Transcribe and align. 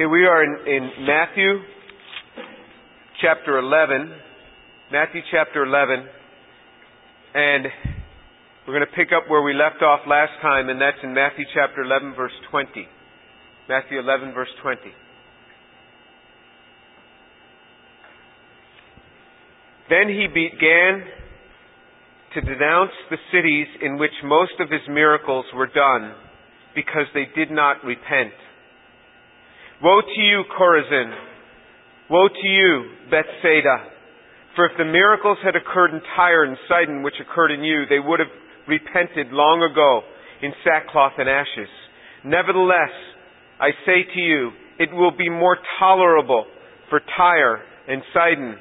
Okay, 0.00 0.06
we 0.06 0.24
are 0.24 0.42
in, 0.42 0.66
in 0.66 1.04
Matthew 1.04 1.58
chapter 3.20 3.58
11. 3.58 4.10
Matthew 4.90 5.20
chapter 5.30 5.62
11. 5.62 6.06
And 7.34 7.66
we're 8.66 8.72
going 8.72 8.86
to 8.88 8.96
pick 8.96 9.08
up 9.14 9.28
where 9.28 9.42
we 9.42 9.52
left 9.52 9.82
off 9.82 10.00
last 10.08 10.32
time, 10.40 10.70
and 10.70 10.80
that's 10.80 10.96
in 11.02 11.12
Matthew 11.12 11.44
chapter 11.52 11.82
11, 11.82 12.14
verse 12.16 12.32
20. 12.50 12.88
Matthew 13.68 13.98
11, 13.98 14.32
verse 14.32 14.48
20. 14.62 14.80
Then 19.90 20.08
he 20.08 20.28
began 20.28 21.04
to 22.32 22.40
denounce 22.40 22.96
the 23.10 23.18
cities 23.30 23.66
in 23.82 23.98
which 23.98 24.16
most 24.24 24.54
of 24.60 24.70
his 24.70 24.80
miracles 24.88 25.44
were 25.54 25.66
done 25.66 26.14
because 26.74 27.04
they 27.12 27.26
did 27.36 27.50
not 27.50 27.84
repent. 27.84 28.32
Woe 29.82 30.02
to 30.02 30.20
you, 30.20 30.44
Chorazin! 30.58 31.10
Woe 32.10 32.28
to 32.28 32.48
you, 32.48 32.84
Bethsaida! 33.10 33.88
For 34.54 34.66
if 34.66 34.72
the 34.76 34.84
miracles 34.84 35.38
had 35.42 35.56
occurred 35.56 35.94
in 35.94 36.02
Tyre 36.16 36.44
and 36.44 36.58
Sidon, 36.68 37.02
which 37.02 37.14
occurred 37.16 37.50
in 37.50 37.64
you, 37.64 37.84
they 37.88 37.98
would 37.98 38.20
have 38.20 38.28
repented 38.68 39.32
long 39.32 39.62
ago 39.62 40.02
in 40.42 40.52
sackcloth 40.64 41.12
and 41.16 41.30
ashes. 41.30 41.70
Nevertheless, 42.24 42.92
I 43.58 43.70
say 43.86 44.04
to 44.04 44.20
you, 44.20 44.50
it 44.78 44.92
will 44.92 45.16
be 45.16 45.30
more 45.30 45.56
tolerable 45.78 46.44
for 46.90 47.00
Tyre 47.16 47.62
and 47.88 48.02
Sidon 48.12 48.56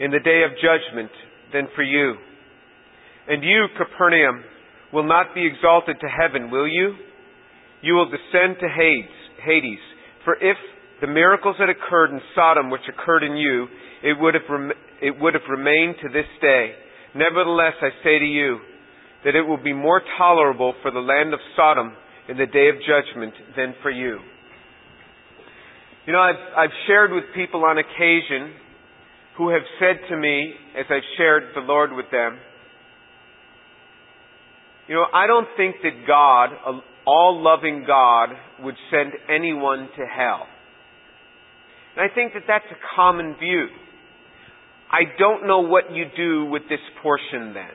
in 0.00 0.10
the 0.12 0.20
day 0.20 0.44
of 0.44 0.56
judgment 0.56 1.10
than 1.52 1.68
for 1.76 1.82
you. 1.82 2.14
And 3.28 3.44
you, 3.44 3.66
Capernaum, 3.76 4.44
will 4.94 5.06
not 5.06 5.34
be 5.34 5.46
exalted 5.46 5.96
to 6.00 6.08
heaven, 6.08 6.50
will 6.50 6.68
you? 6.68 6.94
You 7.82 7.94
will 7.94 8.08
descend 8.08 8.56
to 8.60 8.68
Hades. 8.68 9.80
For 10.26 10.34
if 10.34 10.58
the 11.00 11.06
miracles 11.06 11.54
had 11.56 11.70
occurred 11.70 12.10
in 12.10 12.20
Sodom 12.34 12.68
which 12.68 12.82
occurred 12.90 13.22
in 13.22 13.36
you, 13.36 13.68
it 14.02 14.18
would 14.18 14.34
have, 14.34 14.42
rem- 14.50 14.72
it 15.00 15.14
would 15.20 15.34
have 15.34 15.46
remained 15.48 15.94
to 16.02 16.08
this 16.08 16.26
day. 16.42 16.72
Nevertheless, 17.14 17.74
I 17.80 17.90
say 18.02 18.18
to 18.18 18.24
you 18.24 18.58
that 19.24 19.36
it 19.36 19.42
will 19.42 19.62
be 19.62 19.72
more 19.72 20.02
tolerable 20.18 20.74
for 20.82 20.90
the 20.90 20.98
land 20.98 21.32
of 21.32 21.38
Sodom 21.56 21.92
in 22.28 22.36
the 22.36 22.46
day 22.46 22.68
of 22.68 22.74
judgment 22.82 23.34
than 23.56 23.74
for 23.82 23.90
you. 23.90 24.18
You 26.06 26.12
know, 26.12 26.20
I've, 26.20 26.42
I've 26.56 26.76
shared 26.88 27.12
with 27.12 27.24
people 27.34 27.64
on 27.64 27.78
occasion 27.78 28.52
who 29.38 29.50
have 29.50 29.62
said 29.78 30.08
to 30.10 30.16
me, 30.16 30.54
as 30.76 30.86
I've 30.90 31.06
shared 31.16 31.44
the 31.54 31.60
Lord 31.60 31.92
with 31.92 32.06
them, 32.10 32.38
you 34.88 34.94
know, 34.96 35.06
I 35.12 35.26
don't 35.26 35.48
think 35.56 35.76
that 35.82 36.06
God, 36.06 36.50
all 37.06 37.42
loving 37.42 37.84
God, 37.86 38.30
would 38.62 38.74
send 38.90 39.12
anyone 39.28 39.88
to 39.96 40.06
hell. 40.06 40.46
And 41.96 42.10
I 42.10 42.14
think 42.14 42.34
that 42.34 42.42
that's 42.46 42.64
a 42.70 42.96
common 42.96 43.36
view. 43.38 43.68
I 44.90 45.02
don't 45.18 45.46
know 45.46 45.60
what 45.60 45.92
you 45.92 46.04
do 46.16 46.44
with 46.46 46.62
this 46.68 46.80
portion 47.02 47.54
then. 47.54 47.74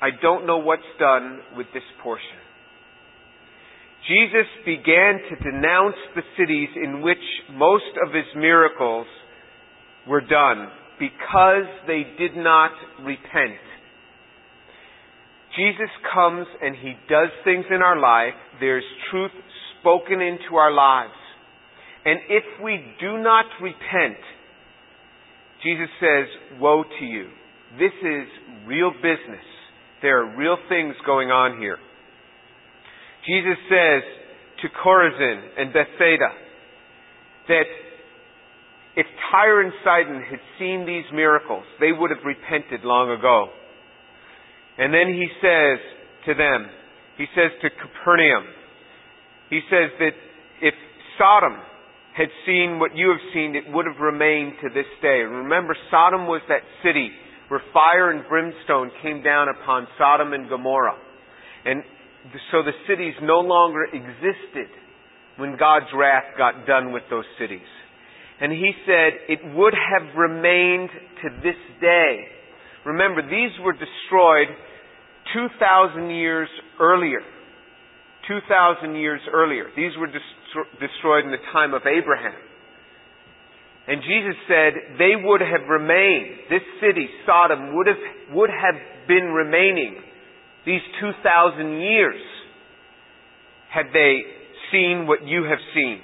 I 0.00 0.08
don't 0.20 0.46
know 0.46 0.58
what's 0.58 0.82
done 0.98 1.40
with 1.56 1.66
this 1.72 1.82
portion. 2.02 2.38
Jesus 4.06 4.46
began 4.64 5.18
to 5.30 5.50
denounce 5.50 5.96
the 6.14 6.22
cities 6.38 6.68
in 6.76 7.02
which 7.02 7.18
most 7.52 7.90
of 8.06 8.14
his 8.14 8.26
miracles 8.36 9.06
were 10.06 10.20
done 10.20 10.68
because 10.98 11.66
they 11.86 12.04
did 12.18 12.36
not 12.36 12.70
repent. 13.02 13.58
Jesus 15.56 15.90
comes 16.12 16.46
and 16.62 16.76
he 16.76 16.92
does 17.08 17.30
things 17.44 17.64
in 17.70 17.82
our 17.82 17.98
life. 17.98 18.34
There's 18.60 18.84
truth 19.10 19.30
spoken 19.80 20.20
into 20.20 20.56
our 20.56 20.72
lives. 20.72 21.16
And 22.04 22.20
if 22.28 22.44
we 22.62 22.84
do 23.00 23.18
not 23.18 23.46
repent, 23.60 24.20
Jesus 25.62 25.88
says, 25.98 26.60
Woe 26.60 26.84
to 26.84 27.04
you. 27.04 27.28
This 27.78 27.92
is 28.02 28.28
real 28.66 28.92
business. 28.92 29.44
There 30.02 30.22
are 30.22 30.36
real 30.36 30.56
things 30.68 30.94
going 31.04 31.30
on 31.30 31.58
here. 31.58 31.78
Jesus 33.26 33.58
says 33.68 34.02
to 34.62 34.68
Chorazin 34.68 35.40
and 35.58 35.72
Bethsaida 35.72 36.30
that 37.48 37.64
if 38.96 39.06
Tyre 39.30 39.62
and 39.62 39.72
Sidon 39.84 40.22
had 40.22 40.38
seen 40.58 40.86
these 40.86 41.04
miracles, 41.12 41.64
they 41.80 41.92
would 41.92 42.10
have 42.10 42.24
repented 42.24 42.84
long 42.84 43.10
ago. 43.10 43.48
And 44.78 44.92
then 44.92 45.08
he 45.08 45.28
says 45.40 45.78
to 46.26 46.34
them, 46.34 46.68
he 47.16 47.24
says 47.34 47.50
to 47.62 47.70
Capernaum, 47.70 48.44
he 49.48 49.60
says 49.70 49.90
that 49.98 50.12
if 50.60 50.74
Sodom 51.18 51.56
had 52.16 52.28
seen 52.44 52.78
what 52.78 52.96
you 52.96 53.08
have 53.08 53.24
seen, 53.32 53.54
it 53.54 53.64
would 53.72 53.86
have 53.86 54.00
remained 54.00 54.54
to 54.62 54.68
this 54.68 54.88
day. 55.00 55.24
Remember, 55.24 55.76
Sodom 55.90 56.26
was 56.26 56.42
that 56.48 56.62
city 56.82 57.10
where 57.48 57.60
fire 57.72 58.10
and 58.10 58.26
brimstone 58.28 58.90
came 59.02 59.22
down 59.22 59.48
upon 59.48 59.86
Sodom 59.98 60.32
and 60.32 60.48
Gomorrah. 60.48 60.96
And 61.64 61.82
so 62.50 62.62
the 62.62 62.72
cities 62.88 63.14
no 63.22 63.38
longer 63.38 63.84
existed 63.84 64.68
when 65.36 65.56
God's 65.58 65.86
wrath 65.94 66.36
got 66.36 66.66
done 66.66 66.92
with 66.92 67.04
those 67.08 67.24
cities. 67.38 67.68
And 68.40 68.52
he 68.52 68.72
said 68.84 69.12
it 69.28 69.40
would 69.54 69.74
have 69.74 70.16
remained 70.16 70.90
to 71.22 71.28
this 71.42 71.60
day. 71.80 72.24
Remember, 72.86 73.20
these 73.22 73.50
were 73.60 73.72
destroyed 73.72 74.46
2,000 75.34 76.10
years 76.10 76.48
earlier. 76.80 77.20
2,000 78.28 78.94
years 78.94 79.20
earlier. 79.32 79.66
These 79.76 79.92
were 79.98 80.06
destroyed 80.06 81.24
in 81.24 81.30
the 81.30 81.42
time 81.52 81.74
of 81.74 81.82
Abraham. 81.82 82.38
And 83.88 84.02
Jesus 84.02 84.38
said 84.48 84.98
they 84.98 85.14
would 85.18 85.40
have 85.40 85.68
remained, 85.68 86.50
this 86.50 86.62
city, 86.80 87.06
Sodom, 87.26 87.74
would 87.74 87.86
have, 87.86 88.02
would 88.34 88.50
have 88.50 88.74
been 89.06 89.30
remaining 89.34 90.02
these 90.64 90.82
2,000 91.00 91.80
years 91.80 92.20
had 93.70 93.86
they 93.92 94.22
seen 94.72 95.06
what 95.06 95.22
you 95.24 95.44
have 95.44 95.62
seen. 95.74 96.00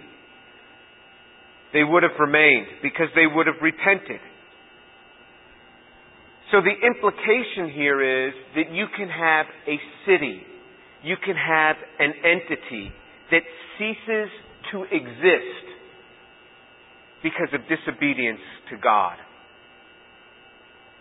They 1.72 1.82
would 1.82 2.03
have 2.04 2.19
remained 2.20 2.66
because 2.82 3.09
they 3.14 3.26
would 3.26 3.47
have 3.47 3.56
repented. 3.62 4.20
So 6.53 6.61
the 6.61 6.87
implication 6.87 7.73
here 7.75 8.29
is 8.29 8.35
that 8.57 8.71
you 8.71 8.85
can 8.95 9.09
have 9.09 9.47
a 9.67 9.81
city, 10.07 10.43
you 11.03 11.17
can 11.25 11.35
have 11.35 11.77
an 11.99 12.13
entity 12.23 12.93
that 13.31 13.41
ceases 13.79 14.29
to 14.71 14.85
exist 14.85 15.65
because 17.23 17.49
of 17.55 17.62
disobedience 17.73 18.45
to 18.71 18.77
God. 18.77 19.17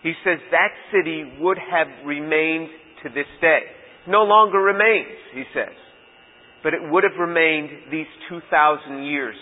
He 0.02 0.14
says 0.24 0.38
that 0.50 0.70
city 0.90 1.36
would 1.38 1.58
have 1.58 2.06
remained 2.06 2.70
to 3.02 3.10
this 3.10 3.28
day. 3.42 3.60
No 4.08 4.22
longer 4.22 4.58
remains, 4.58 5.18
he 5.34 5.44
says. 5.54 5.76
But 6.62 6.72
it 6.72 6.80
would 6.82 7.04
have 7.04 7.20
remained 7.20 7.92
these 7.92 8.06
2,000 8.30 9.04
years 9.04 9.36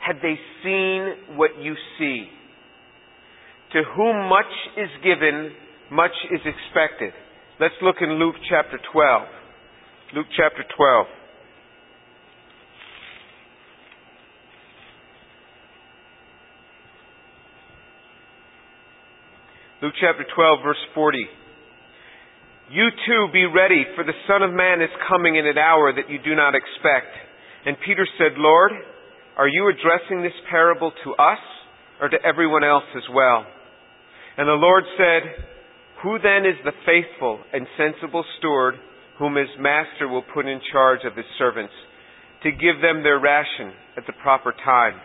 had 0.00 0.16
they 0.22 0.38
seen 0.62 1.36
what 1.36 1.50
you 1.60 1.74
see. 1.98 2.28
To 3.74 3.82
whom 3.96 4.28
much 4.28 4.54
is 4.78 4.88
given, 5.02 5.50
much 5.90 6.14
is 6.30 6.38
expected. 6.46 7.12
Let's 7.58 7.74
look 7.82 7.96
in 8.00 8.22
Luke 8.22 8.36
chapter 8.48 8.78
12. 8.92 9.22
Luke 10.14 10.26
chapter 10.36 10.62
12. 10.76 11.06
Luke 19.82 19.94
chapter 20.00 20.24
12, 20.36 20.58
verse 20.62 20.76
40. 20.94 21.18
You 22.70 22.88
too 23.06 23.26
be 23.32 23.44
ready, 23.44 23.82
for 23.96 24.04
the 24.04 24.14
Son 24.28 24.42
of 24.42 24.54
Man 24.54 24.82
is 24.82 24.88
coming 25.10 25.34
in 25.34 25.48
an 25.48 25.58
hour 25.58 25.92
that 25.92 26.08
you 26.08 26.18
do 26.24 26.36
not 26.36 26.54
expect. 26.54 27.10
And 27.66 27.76
Peter 27.84 28.06
said, 28.18 28.38
Lord, 28.38 28.70
are 29.36 29.48
you 29.48 29.68
addressing 29.68 30.22
this 30.22 30.32
parable 30.48 30.92
to 31.02 31.10
us 31.14 31.42
or 32.00 32.08
to 32.08 32.16
everyone 32.24 32.62
else 32.62 32.86
as 32.96 33.02
well? 33.12 33.44
And 34.36 34.48
the 34.48 34.58
Lord 34.58 34.84
said, 34.98 35.46
Who 36.02 36.18
then 36.18 36.44
is 36.44 36.58
the 36.64 36.74
faithful 36.84 37.40
and 37.52 37.66
sensible 37.78 38.24
steward 38.38 38.74
whom 39.18 39.36
his 39.36 39.50
master 39.58 40.08
will 40.08 40.24
put 40.34 40.46
in 40.46 40.60
charge 40.72 41.00
of 41.06 41.16
his 41.16 41.26
servants 41.38 41.72
to 42.42 42.50
give 42.50 42.82
them 42.82 43.02
their 43.02 43.20
ration 43.20 43.72
at 43.96 44.06
the 44.06 44.18
proper 44.22 44.52
time? 44.52 45.00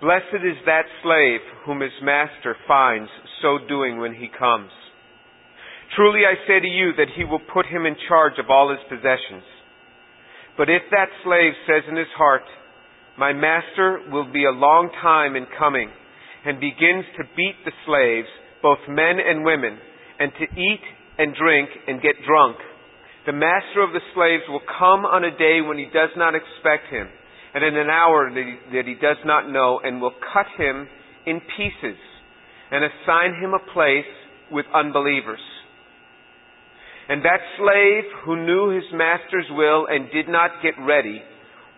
Blessed 0.00 0.40
is 0.46 0.56
that 0.64 0.86
slave 1.02 1.40
whom 1.66 1.80
his 1.80 1.92
master 2.02 2.56
finds 2.66 3.10
so 3.42 3.58
doing 3.68 3.98
when 3.98 4.14
he 4.14 4.28
comes. 4.28 4.70
Truly 5.96 6.20
I 6.24 6.34
say 6.46 6.60
to 6.60 6.68
you 6.68 6.92
that 6.96 7.12
he 7.16 7.24
will 7.24 7.42
put 7.52 7.66
him 7.66 7.84
in 7.84 7.96
charge 8.08 8.38
of 8.38 8.48
all 8.48 8.70
his 8.70 8.84
possessions. 8.88 9.44
But 10.56 10.70
if 10.70 10.82
that 10.90 11.08
slave 11.24 11.52
says 11.66 11.82
in 11.88 11.96
his 11.96 12.12
heart, 12.16 12.44
My 13.18 13.32
master 13.32 14.00
will 14.10 14.30
be 14.30 14.44
a 14.44 14.54
long 14.54 14.90
time 15.02 15.34
in 15.34 15.46
coming, 15.58 15.90
and 16.44 16.60
begins 16.60 17.04
to 17.16 17.24
beat 17.36 17.56
the 17.64 17.72
slaves, 17.86 18.28
both 18.62 18.78
men 18.88 19.18
and 19.18 19.44
women, 19.44 19.78
and 20.18 20.32
to 20.38 20.44
eat 20.44 20.82
and 21.18 21.34
drink 21.34 21.68
and 21.86 22.02
get 22.02 22.14
drunk. 22.26 22.56
The 23.26 23.32
master 23.32 23.82
of 23.82 23.92
the 23.92 24.00
slaves 24.14 24.44
will 24.48 24.62
come 24.78 25.04
on 25.04 25.24
a 25.24 25.36
day 25.36 25.60
when 25.60 25.76
he 25.76 25.84
does 25.86 26.10
not 26.16 26.34
expect 26.34 26.88
him, 26.90 27.08
and 27.54 27.64
in 27.64 27.76
an 27.76 27.90
hour 27.90 28.30
that 28.32 28.86
he, 28.86 28.94
does 28.94 29.18
not 29.24 29.50
know, 29.50 29.80
and 29.82 30.00
will 30.00 30.14
cut 30.32 30.46
him 30.56 30.88
in 31.26 31.40
pieces 31.56 31.98
and 32.70 32.84
assign 32.84 33.34
him 33.42 33.52
a 33.54 33.72
place 33.72 34.08
with 34.50 34.66
unbelievers. 34.74 35.40
And 37.08 37.24
that 37.24 37.40
slave 37.56 38.04
who 38.24 38.44
knew 38.44 38.70
his 38.70 38.84
master's 38.92 39.46
will 39.50 39.86
and 39.88 40.10
did 40.12 40.28
not 40.28 40.62
get 40.62 40.74
ready 40.80 41.22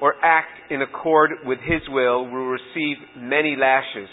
or 0.00 0.15
act 0.23 0.71
in 0.71 0.83
accord 0.83 1.31
with 1.44 1.59
his 1.61 1.83
will 1.88 2.25
will 2.25 2.47
receive 2.47 2.97
many 3.17 3.56
lashes. 3.56 4.09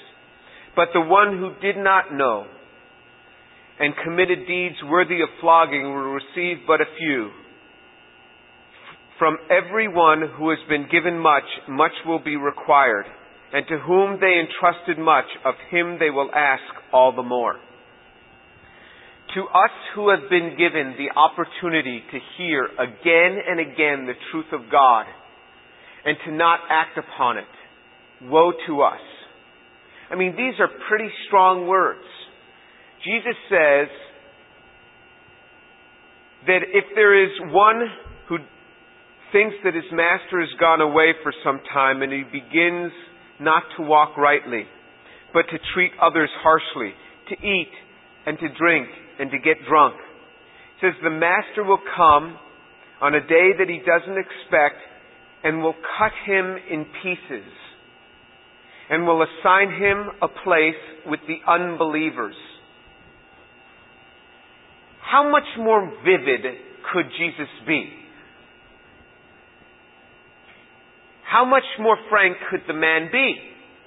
But 0.77 0.89
the 0.93 1.01
one 1.01 1.39
who 1.39 1.59
did 1.59 1.75
not 1.75 2.13
know 2.13 2.45
and 3.79 3.93
committed 4.03 4.47
deeds 4.47 4.75
worthy 4.85 5.21
of 5.21 5.29
flogging 5.41 5.83
will 5.83 6.13
receive 6.13 6.57
but 6.67 6.81
a 6.81 6.85
few. 6.99 7.31
From 9.17 9.37
everyone 9.49 10.21
who 10.37 10.51
has 10.51 10.59
been 10.69 10.87
given 10.91 11.17
much, 11.17 11.49
much 11.67 11.93
will 12.05 12.19
be 12.23 12.35
required, 12.35 13.05
and 13.51 13.65
to 13.67 13.79
whom 13.79 14.19
they 14.21 14.39
entrusted 14.39 14.99
much, 15.03 15.25
of 15.43 15.55
him 15.71 15.97
they 15.99 16.11
will 16.11 16.29
ask 16.31 16.61
all 16.93 17.15
the 17.15 17.23
more. 17.23 17.55
To 19.33 19.41
us 19.41 19.73
who 19.95 20.09
have 20.09 20.29
been 20.29 20.55
given 20.57 20.95
the 20.97 21.19
opportunity 21.19 22.03
to 22.11 22.19
hear 22.37 22.65
again 22.65 23.41
and 23.47 23.59
again 23.59 24.05
the 24.05 24.13
truth 24.31 24.53
of 24.53 24.71
God, 24.71 25.05
and 26.05 26.17
to 26.25 26.31
not 26.31 26.59
act 26.69 26.99
upon 26.99 27.37
it, 27.37 27.45
woe 28.29 28.51
to 28.67 28.81
us. 28.81 29.01
I 30.09 30.15
mean, 30.15 30.35
these 30.37 30.59
are 30.59 30.69
pretty 30.87 31.09
strong 31.27 31.67
words. 31.67 32.05
Jesus 33.03 33.35
says 33.49 33.87
that 36.47 36.63
if 36.73 36.85
there 36.95 37.23
is 37.23 37.31
one 37.51 37.87
who 38.29 38.37
thinks 39.31 39.55
that 39.63 39.75
his 39.75 39.87
master 39.91 40.39
has 40.39 40.49
gone 40.59 40.81
away 40.81 41.11
for 41.23 41.33
some 41.43 41.59
time 41.73 42.01
and 42.01 42.11
he 42.11 42.23
begins 42.23 42.91
not 43.39 43.63
to 43.77 43.83
walk 43.83 44.17
rightly, 44.17 44.63
but 45.33 45.43
to 45.51 45.57
treat 45.73 45.91
others 46.01 46.29
harshly, 46.41 46.93
to 47.29 47.35
eat 47.45 47.71
and 48.25 48.39
to 48.39 48.47
drink 48.57 48.87
and 49.19 49.29
to 49.31 49.37
get 49.37 49.57
drunk. 49.67 49.95
He 50.79 50.87
says 50.87 50.95
the 51.03 51.09
master 51.09 51.63
will 51.63 51.83
come 51.95 52.37
on 53.01 53.13
a 53.13 53.21
day 53.21 53.51
that 53.59 53.67
he 53.67 53.79
doesn't 53.79 54.17
expect 54.17 54.79
and 55.43 55.61
will 55.61 55.75
cut 55.99 56.13
him 56.25 56.55
in 56.71 56.85
pieces 57.03 57.45
and 58.89 59.05
will 59.05 59.23
assign 59.23 59.69
him 59.69 60.09
a 60.21 60.27
place 60.27 60.79
with 61.05 61.19
the 61.27 61.39
unbelievers. 61.49 62.35
How 65.01 65.29
much 65.29 65.47
more 65.57 65.91
vivid 66.03 66.43
could 66.93 67.05
Jesus 67.17 67.49
be? 67.65 67.89
How 71.29 71.45
much 71.45 71.63
more 71.79 71.97
frank 72.09 72.37
could 72.49 72.61
the 72.67 72.73
man 72.73 73.09
be? 73.11 73.35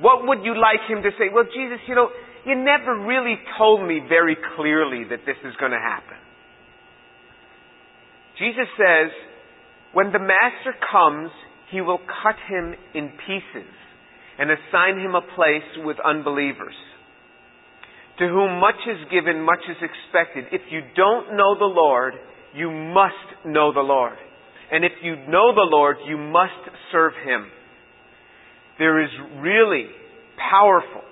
What 0.00 0.26
would 0.26 0.44
you 0.44 0.54
like 0.58 0.80
him 0.88 1.02
to 1.02 1.10
say? 1.18 1.32
Well, 1.32 1.44
Jesus, 1.44 1.78
you 1.86 1.94
know, 1.94 2.08
you 2.46 2.56
never 2.56 3.06
really 3.06 3.36
told 3.58 3.86
me 3.86 4.00
very 4.08 4.36
clearly 4.56 5.04
that 5.10 5.20
this 5.26 5.36
is 5.44 5.54
going 5.58 5.72
to 5.72 5.80
happen. 5.80 6.16
Jesus 8.38 8.68
says, 8.76 9.12
when 9.92 10.12
the 10.12 10.18
master 10.18 10.72
comes, 10.90 11.30
he 11.70 11.80
will 11.80 11.98
cut 11.98 12.36
him 12.48 12.74
in 12.94 13.12
pieces 13.26 13.68
and 14.40 14.50
assign 14.50 14.96
him 14.98 15.14
a 15.14 15.20
place 15.36 15.84
with 15.84 15.98
unbelievers. 16.00 16.72
To 18.18 18.26
whom 18.26 18.58
much 18.58 18.80
is 18.88 18.96
given, 19.10 19.44
much 19.44 19.60
is 19.68 19.76
expected. 19.76 20.46
If 20.50 20.62
you 20.70 20.80
don't 20.96 21.36
know 21.36 21.58
the 21.58 21.68
Lord, 21.68 22.14
you 22.54 22.70
must 22.70 23.44
know 23.44 23.72
the 23.72 23.84
Lord. 23.84 24.16
And 24.72 24.82
if 24.82 24.92
you 25.02 25.16
know 25.28 25.52
the 25.52 25.68
Lord, 25.68 25.96
you 26.06 26.16
must 26.16 26.72
serve 26.90 27.12
Him. 27.22 27.48
There 28.78 29.02
is 29.02 29.10
really 29.40 29.86
powerful 30.50 31.02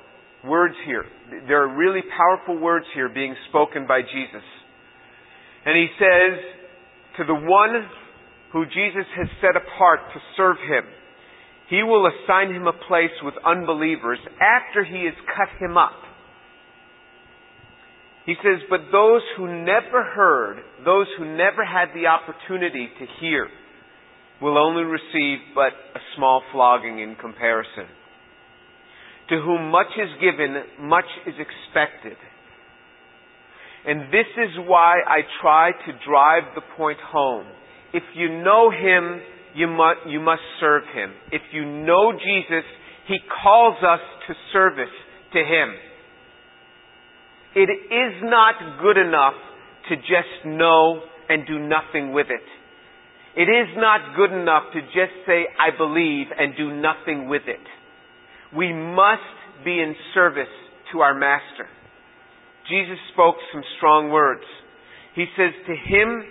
words 0.44 0.75
here. 0.86 1.04
There 1.46 1.64
are 1.64 1.76
really 1.76 2.00
powerful 2.16 2.58
words 2.58 2.86
here 2.94 3.10
being 3.10 3.34
spoken 3.50 3.86
by 3.86 4.00
Jesus. 4.00 4.44
And 5.66 5.76
He 5.76 5.88
says 5.98 6.38
to 7.19 7.25
the 7.25 7.34
one 7.34 7.88
who 8.52 8.64
Jesus 8.64 9.04
has 9.16 9.28
set 9.42 9.56
apart 9.56 10.00
to 10.14 10.20
serve 10.36 10.56
Him, 10.56 10.84
He 11.69 11.82
will 11.82 12.09
assign 12.09 12.55
him 12.55 12.67
a 12.67 12.73
place 12.73 13.12
with 13.23 13.35
unbelievers 13.44 14.19
after 14.41 14.85
He 14.85 15.05
has 15.05 15.15
cut 15.37 15.49
him 15.61 15.76
up. 15.76 15.93
He 18.25 18.35
says, 18.43 18.61
but 18.69 18.93
those 18.93 19.23
who 19.37 19.47
never 19.65 20.05
heard, 20.05 20.59
those 20.85 21.06
who 21.17 21.25
never 21.25 21.65
had 21.65 21.88
the 21.94 22.09
opportunity 22.09 22.88
to 22.99 23.06
hear, 23.20 23.49
will 24.41 24.59
only 24.59 24.82
receive 24.82 25.38
but 25.55 25.73
a 25.94 26.00
small 26.15 26.43
flogging 26.53 27.00
in 27.00 27.17
comparison. 27.17 27.88
To 29.31 29.41
whom 29.41 29.71
much 29.71 29.93
is 29.97 30.09
given, 30.21 30.62
much 30.81 31.09
is 31.26 31.35
expected. 31.41 32.17
And 33.87 34.12
this 34.12 34.29
is 34.37 34.67
why 34.67 34.97
I 35.06 35.21
try 35.41 35.71
to 35.73 35.93
drive 36.06 36.55
the 36.55 36.62
point 36.76 36.99
home. 37.00 37.47
If 37.94 38.03
you 38.14 38.43
know 38.43 38.71
Him, 38.71 39.21
you 39.55 39.67
must, 39.67 40.00
you 40.06 40.21
must 40.21 40.43
serve 40.61 40.83
Him. 40.95 41.12
If 41.33 41.43
you 41.53 41.65
know 41.65 42.12
Jesus, 42.12 42.65
He 43.06 43.19
calls 43.43 43.77
us 43.83 44.00
to 44.27 44.35
service 44.53 44.95
to 45.33 45.39
Him. 45.39 45.75
It 47.55 47.71
is 47.71 48.23
not 48.23 48.55
good 48.81 48.99
enough 48.99 49.35
to 49.89 49.97
just 49.97 50.47
know 50.47 51.00
and 51.29 51.47
do 51.47 51.59
nothing 51.59 52.12
with 52.12 52.27
it. 52.31 52.45
It 53.37 53.49
is 53.49 53.69
not 53.77 54.17
good 54.17 54.33
enough 54.33 54.65
to 54.73 54.81
just 54.81 55.15
say, 55.27 55.47
I 55.59 55.77
believe, 55.77 56.27
and 56.37 56.56
do 56.56 56.73
nothing 56.75 57.29
with 57.29 57.43
it. 57.47 57.61
We 58.56 58.73
must 58.73 59.65
be 59.65 59.81
in 59.81 59.95
service 60.15 60.49
to 60.93 61.00
our 61.00 61.15
Master. 61.15 61.69
Jesus 62.69 62.99
spoke 63.12 63.37
some 63.53 63.62
strong 63.77 64.11
words. 64.11 64.45
He 65.15 65.27
says, 65.37 65.53
To 65.67 65.75
him 65.75 66.23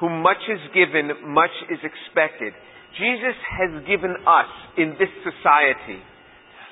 whom 0.00 0.22
much 0.22 0.40
is 0.48 0.60
given, 0.72 1.12
much 1.28 1.52
is 1.70 1.78
expected. 1.84 2.52
Jesus 2.98 3.36
has 3.60 3.86
given 3.86 4.16
us 4.26 4.50
in 4.76 4.96
this 4.98 5.12
society 5.22 6.00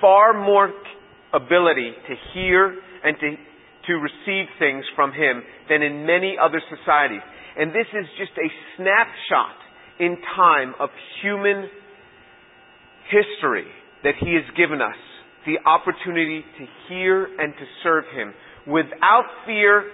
far 0.00 0.32
more 0.32 0.72
ability 1.32 1.92
to 2.08 2.14
hear 2.32 2.74
and 3.04 3.16
to, 3.20 3.36
to 3.86 3.92
receive 3.94 4.46
things 4.58 4.84
from 4.96 5.12
Him 5.12 5.42
than 5.68 5.82
in 5.82 6.06
many 6.06 6.36
other 6.40 6.60
societies. 6.72 7.22
And 7.56 7.70
this 7.70 7.86
is 7.92 8.06
just 8.18 8.32
a 8.38 8.48
snapshot 8.76 9.56
in 10.00 10.16
time 10.34 10.74
of 10.80 10.90
human 11.22 11.68
history 13.10 13.66
that 14.04 14.14
He 14.20 14.34
has 14.34 14.44
given 14.56 14.80
us 14.80 14.96
the 15.46 15.58
opportunity 15.68 16.44
to 16.58 16.64
hear 16.88 17.24
and 17.24 17.52
to 17.52 17.64
serve 17.82 18.04
Him 18.14 18.32
without 18.66 19.24
fear 19.46 19.84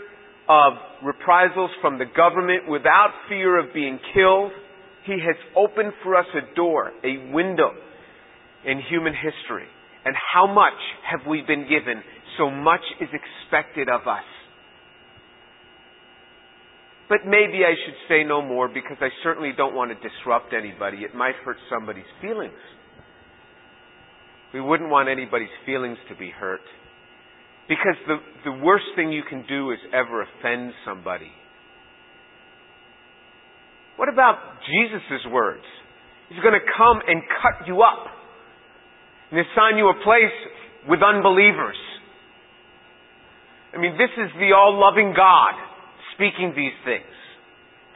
of 0.49 0.75
reprisals 1.03 1.71
from 1.81 1.99
the 1.99 2.05
government, 2.05 2.69
without 2.69 3.11
fear 3.29 3.59
of 3.59 3.73
being 3.73 3.99
killed. 4.15 4.53
He 5.07 5.13
has 5.13 5.37
opened 5.57 5.93
for 6.03 6.17
us 6.17 6.27
a 6.35 6.55
door, 6.55 6.93
a 7.05 7.33
window 7.33 7.73
in 8.65 8.81
human 8.89 9.13
history. 9.13 9.67
And 10.05 10.15
how 10.33 10.47
much 10.47 10.81
have 11.11 11.27
we 11.29 11.43
been 11.47 11.63
given 11.69 12.03
so 12.39 12.51
much 12.51 12.81
is 13.01 13.09
expected 13.13 13.89
of 13.89 14.07
us. 14.07 14.25
But 17.09 17.27
maybe 17.27 17.65
I 17.65 17.75
should 17.85 17.95
say 18.09 18.25
no 18.25 18.41
more 18.41 18.69
because 18.69 18.97
I 19.01 19.09
certainly 19.23 19.53
don't 19.57 19.75
want 19.75 19.91
to 19.91 20.09
disrupt 20.09 20.55
anybody. 20.55 20.99
It 20.99 21.15
might 21.15 21.35
hurt 21.45 21.57
somebody's 21.71 22.09
feelings. 22.21 22.53
We 24.53 24.61
wouldn't 24.61 24.89
want 24.89 25.09
anybody's 25.09 25.53
feelings 25.67 25.99
to 26.09 26.17
be 26.17 26.31
hurt. 26.31 26.61
Because 27.68 27.97
the, 28.06 28.16
the 28.44 28.64
worst 28.64 28.85
thing 28.94 29.12
you 29.12 29.23
can 29.28 29.44
do 29.49 29.71
is 29.71 29.78
ever 29.92 30.23
offend 30.23 30.73
somebody. 30.85 31.33
What 33.97 34.09
about 34.09 34.37
Jesus' 34.66 35.25
words? 35.30 35.64
He's 36.28 36.42
going 36.42 36.54
to 36.54 36.66
come 36.76 37.00
and 37.06 37.23
cut 37.40 37.66
you 37.66 37.83
up 37.83 38.06
and 39.30 39.40
assign 39.40 39.78
you 39.78 39.88
a 39.88 39.94
place 40.04 40.37
with 40.88 41.00
unbelievers. 41.02 41.76
I 43.75 43.78
mean, 43.78 43.92
this 43.92 44.11
is 44.16 44.30
the 44.38 44.52
all 44.54 44.78
loving 44.78 45.14
God 45.16 45.54
speaking 46.14 46.52
these 46.54 46.76
things. 46.85 47.14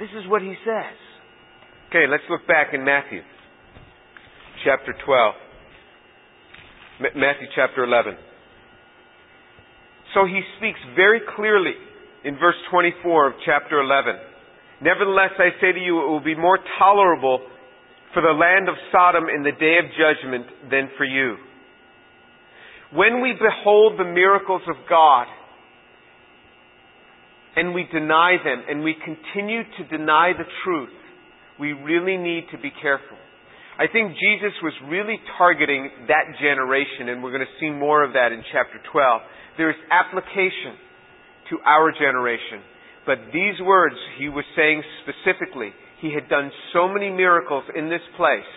This 0.01 0.09
is 0.17 0.29
what 0.29 0.43
he 0.43 0.55
says. 0.65 0.97
Okay, 1.91 2.07
let's 2.09 2.25
look 2.31 2.47
back 2.47 2.75
in 2.75 2.85
Matthew 2.85 3.23
chapter 4.65 4.95
12. 5.05 5.35
M- 7.01 7.21
Matthew 7.21 7.47
chapter 7.55 7.85
11. 7.85 8.15
So 10.19 10.27
he 10.27 10.41
speaks 10.59 10.81
very 10.97 11.21
clearly 11.37 11.79
in 12.25 12.35
verse 12.39 12.59
24 12.73 13.29
of 13.29 13.33
chapter 13.47 13.81
11. 13.81 14.17
Nevertheless, 14.83 15.31
I 15.39 15.55
say 15.61 15.71
to 15.71 15.79
you, 15.79 16.03
it 16.03 16.09
will 16.11 16.25
be 16.25 16.35
more 16.35 16.59
tolerable 16.77 17.39
for 18.13 18.23
the 18.23 18.35
land 18.35 18.69
of 18.69 18.75
Sodom 18.91 19.27
in 19.31 19.45
the 19.45 19.53
day 19.53 19.79
of 19.79 19.87
judgment 19.95 20.71
than 20.73 20.91
for 20.99 21.05
you. 21.05 21.37
When 22.93 23.23
we 23.23 23.33
behold 23.35 23.95
the 23.97 24.11
miracles 24.11 24.63
of 24.67 24.75
God, 24.89 25.27
and 27.55 27.73
we 27.73 27.87
deny 27.93 28.39
them 28.43 28.65
and 28.69 28.83
we 28.83 28.95
continue 28.95 29.63
to 29.63 29.97
deny 29.97 30.33
the 30.37 30.51
truth, 30.65 30.95
we 31.61 31.73
really 31.73 32.17
need 32.17 32.47
to 32.51 32.59
be 32.59 32.73
careful. 32.83 33.19
I 33.79 33.87
think 33.87 34.19
Jesus 34.19 34.51
was 34.63 34.75
really 34.91 35.23
targeting 35.39 35.89
that 36.11 36.35
generation, 36.43 37.15
and 37.15 37.23
we're 37.23 37.31
going 37.31 37.47
to 37.47 37.59
see 37.63 37.71
more 37.71 38.03
of 38.03 38.13
that 38.15 38.33
in 38.35 38.43
chapter 38.51 38.83
12. 38.91 39.23
There 39.57 39.71
is 39.71 39.79
application 39.87 40.75
to 41.51 41.63
our 41.65 41.95
generation. 41.95 42.59
But 43.07 43.31
these 43.33 43.55
words 43.63 43.95
he 44.19 44.29
was 44.29 44.45
saying 44.57 44.83
specifically, 45.07 45.71
he 46.03 46.13
had 46.13 46.29
done 46.29 46.51
so 46.75 46.89
many 46.89 47.09
miracles 47.09 47.65
in 47.75 47.89
this 47.89 48.03
place, 48.17 48.51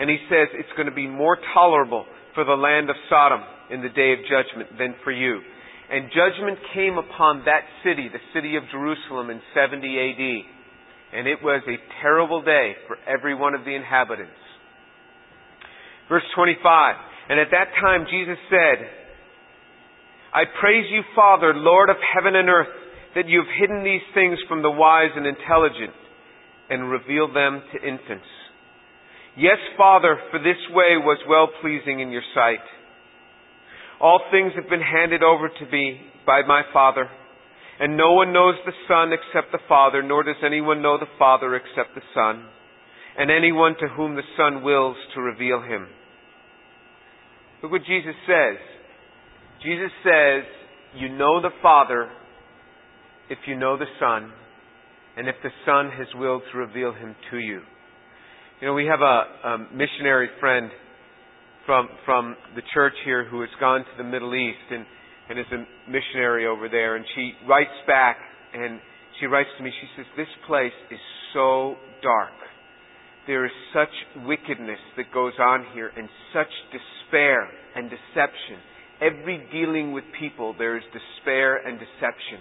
and 0.00 0.08
he 0.08 0.16
says 0.32 0.48
it's 0.56 0.72
going 0.72 0.88
to 0.88 0.94
be 0.94 1.06
more 1.06 1.36
tolerable 1.52 2.06
for 2.34 2.44
the 2.44 2.56
land 2.56 2.88
of 2.88 2.96
Sodom 3.08 3.44
in 3.70 3.82
the 3.82 3.92
day 3.92 4.12
of 4.12 4.24
judgment 4.24 4.78
than 4.78 4.96
for 5.04 5.12
you. 5.12 5.40
And 5.92 6.08
judgment 6.08 6.58
came 6.74 6.96
upon 6.96 7.44
that 7.44 7.68
city, 7.84 8.08
the 8.08 8.24
city 8.32 8.56
of 8.56 8.64
Jerusalem, 8.72 9.28
in 9.28 9.40
70 9.54 9.84
AD. 9.84 10.24
And 11.18 11.28
it 11.28 11.38
was 11.42 11.62
a 11.68 11.78
terrible 12.02 12.42
day 12.42 12.72
for 12.88 12.96
every 13.06 13.34
one 13.34 13.54
of 13.54 13.64
the 13.64 13.76
inhabitants. 13.76 14.45
Verse 16.08 16.24
25. 16.34 16.94
And 17.28 17.40
at 17.40 17.50
that 17.50 17.74
time 17.80 18.06
Jesus 18.10 18.38
said, 18.50 18.86
I 20.34 20.44
praise 20.60 20.86
you, 20.90 21.02
Father, 21.14 21.54
Lord 21.54 21.90
of 21.90 21.96
heaven 22.14 22.36
and 22.36 22.48
earth, 22.48 22.68
that 23.14 23.28
you 23.28 23.38
have 23.40 23.58
hidden 23.58 23.82
these 23.82 24.04
things 24.12 24.38
from 24.48 24.62
the 24.62 24.70
wise 24.70 25.10
and 25.16 25.26
intelligent 25.26 25.96
and 26.68 26.90
revealed 26.90 27.34
them 27.34 27.62
to 27.72 27.88
infants. 27.88 28.28
Yes, 29.36 29.56
Father, 29.76 30.18
for 30.30 30.38
this 30.38 30.60
way 30.70 30.96
was 30.96 31.18
well 31.28 31.48
pleasing 31.60 32.00
in 32.00 32.10
your 32.10 32.24
sight. 32.34 32.64
All 34.00 34.20
things 34.30 34.52
have 34.56 34.68
been 34.68 34.80
handed 34.80 35.22
over 35.22 35.48
to 35.48 35.72
me 35.72 36.00
by 36.26 36.42
my 36.46 36.62
Father, 36.72 37.08
and 37.80 37.96
no 37.96 38.12
one 38.12 38.32
knows 38.32 38.54
the 38.64 38.76
Son 38.88 39.12
except 39.12 39.52
the 39.52 39.64
Father, 39.68 40.02
nor 40.02 40.22
does 40.22 40.40
anyone 40.44 40.82
know 40.82 40.98
the 40.98 41.12
Father 41.18 41.54
except 41.54 41.94
the 41.94 42.04
Son, 42.14 42.44
and 43.18 43.30
anyone 43.30 43.74
to 43.80 43.88
whom 43.88 44.16
the 44.16 44.28
Son 44.36 44.62
wills 44.62 44.96
to 45.14 45.20
reveal 45.20 45.62
him. 45.62 45.88
Look 47.62 47.72
what 47.72 47.84
Jesus 47.84 48.14
says. 48.26 48.58
Jesus 49.62 49.90
says, 50.04 50.44
You 50.96 51.08
know 51.08 51.40
the 51.40 51.50
Father 51.62 52.08
if 53.28 53.38
you 53.46 53.56
know 53.56 53.76
the 53.76 53.86
Son, 53.98 54.30
and 55.16 55.28
if 55.28 55.34
the 55.42 55.50
Son 55.64 55.90
has 55.96 56.06
willed 56.14 56.42
to 56.52 56.58
reveal 56.58 56.92
him 56.92 57.16
to 57.30 57.38
you. 57.38 57.60
You 58.60 58.68
know, 58.68 58.74
we 58.74 58.86
have 58.86 59.00
a, 59.00 59.48
a 59.48 59.58
missionary 59.74 60.28
friend 60.38 60.70
from 61.66 61.88
from 62.04 62.36
the 62.54 62.62
church 62.72 62.94
here 63.04 63.28
who 63.28 63.40
has 63.40 63.50
gone 63.58 63.80
to 63.80 63.90
the 63.98 64.08
Middle 64.08 64.34
East 64.34 64.70
and 64.70 64.86
and 65.28 65.38
is 65.38 65.46
a 65.52 65.90
missionary 65.90 66.46
over 66.46 66.68
there 66.68 66.94
and 66.94 67.04
she 67.14 67.32
writes 67.48 67.74
back 67.86 68.16
and 68.54 68.80
she 69.18 69.26
writes 69.26 69.48
to 69.58 69.64
me 69.64 69.72
she 69.80 69.88
says 69.96 70.06
this 70.16 70.30
place 70.46 70.72
is 70.92 71.00
so 71.34 71.74
dark 72.02 72.32
there 73.26 73.44
is 73.44 73.52
such 73.74 74.24
wickedness 74.24 74.78
that 74.96 75.12
goes 75.12 75.32
on 75.40 75.66
here 75.74 75.90
and 75.96 76.08
such 76.32 76.50
despair 76.70 77.48
and 77.74 77.90
deception. 77.90 78.58
Every 79.00 79.46
dealing 79.52 79.92
with 79.92 80.04
people 80.18 80.54
there 80.58 80.76
is 80.76 80.84
despair 80.92 81.56
and 81.56 81.78
deception. 81.78 82.40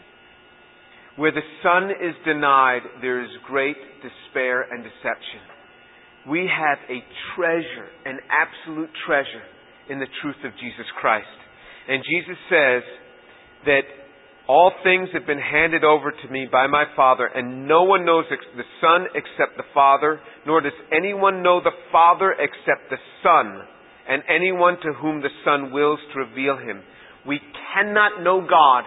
Where 1.18 1.32
the 1.32 1.46
son 1.64 1.92
is 1.92 2.16
denied 2.26 2.82
there 3.02 3.24
is 3.24 3.30
great 3.48 3.78
despair 4.04 4.64
and 4.64 4.84
deception. 4.84 5.42
We 6.30 6.50
have 6.50 6.80
a 6.90 7.00
treasure, 7.36 7.90
an 8.06 8.20
absolute 8.30 8.90
treasure 9.06 9.46
in 9.90 10.00
the 10.00 10.08
truth 10.22 10.42
of 10.44 10.52
Jesus 10.60 10.86
Christ. 11.00 11.28
And 11.88 12.04
Jesus 12.04 12.38
says 12.50 12.84
that 13.66 13.86
all 14.48 14.72
things 14.84 15.10
have 15.14 15.26
been 15.26 15.40
handed 15.40 15.84
over 15.84 16.12
to 16.12 16.30
me 16.30 16.48
by 16.52 16.68
my 16.68 16.86
Father, 16.96 17.26
and 17.26 17.68
no 17.68 17.84
one 17.84 18.06
knows 18.06 18.26
the 18.30 18.64
Son 18.82 19.08
except 19.16 19.58
the 19.58 19.64
Father, 19.74 20.20
nor 20.46 20.62
does 20.62 20.74
anyone 20.92 21.42
know 21.42 21.62
the 21.62 21.72
Father 21.92 22.32
except 22.32 22.90
the 22.90 22.98
Son, 23.24 23.62
and 24.08 24.22
anyone 24.30 24.78
to 24.84 24.94
whom 24.94 25.22
the 25.22 25.34
Son 25.44 25.72
wills 25.74 26.00
to 26.14 26.20
reveal 26.20 26.58
him. 26.58 26.84
We 27.28 27.40
cannot 27.74 28.24
know 28.24 28.46
God 28.48 28.84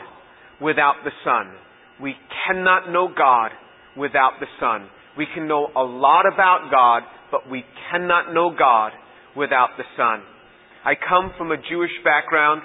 without 0.62 0.96
the 1.04 1.10
Son. 1.24 1.52
We 2.00 2.14
cannot 2.46 2.92
know 2.92 3.08
God 3.08 3.50
without 3.96 4.34
the 4.38 4.46
Son. 4.60 4.88
We 5.16 5.26
can 5.34 5.48
know 5.48 5.68
a 5.74 5.82
lot 5.82 6.24
about 6.32 6.70
God 6.70 7.02
but 7.30 7.50
we 7.50 7.64
cannot 7.90 8.32
know 8.32 8.54
God 8.56 8.92
without 9.36 9.70
the 9.76 9.84
Son. 9.96 10.22
I 10.84 10.94
come 10.94 11.32
from 11.36 11.52
a 11.52 11.56
Jewish 11.56 11.92
background, 12.04 12.62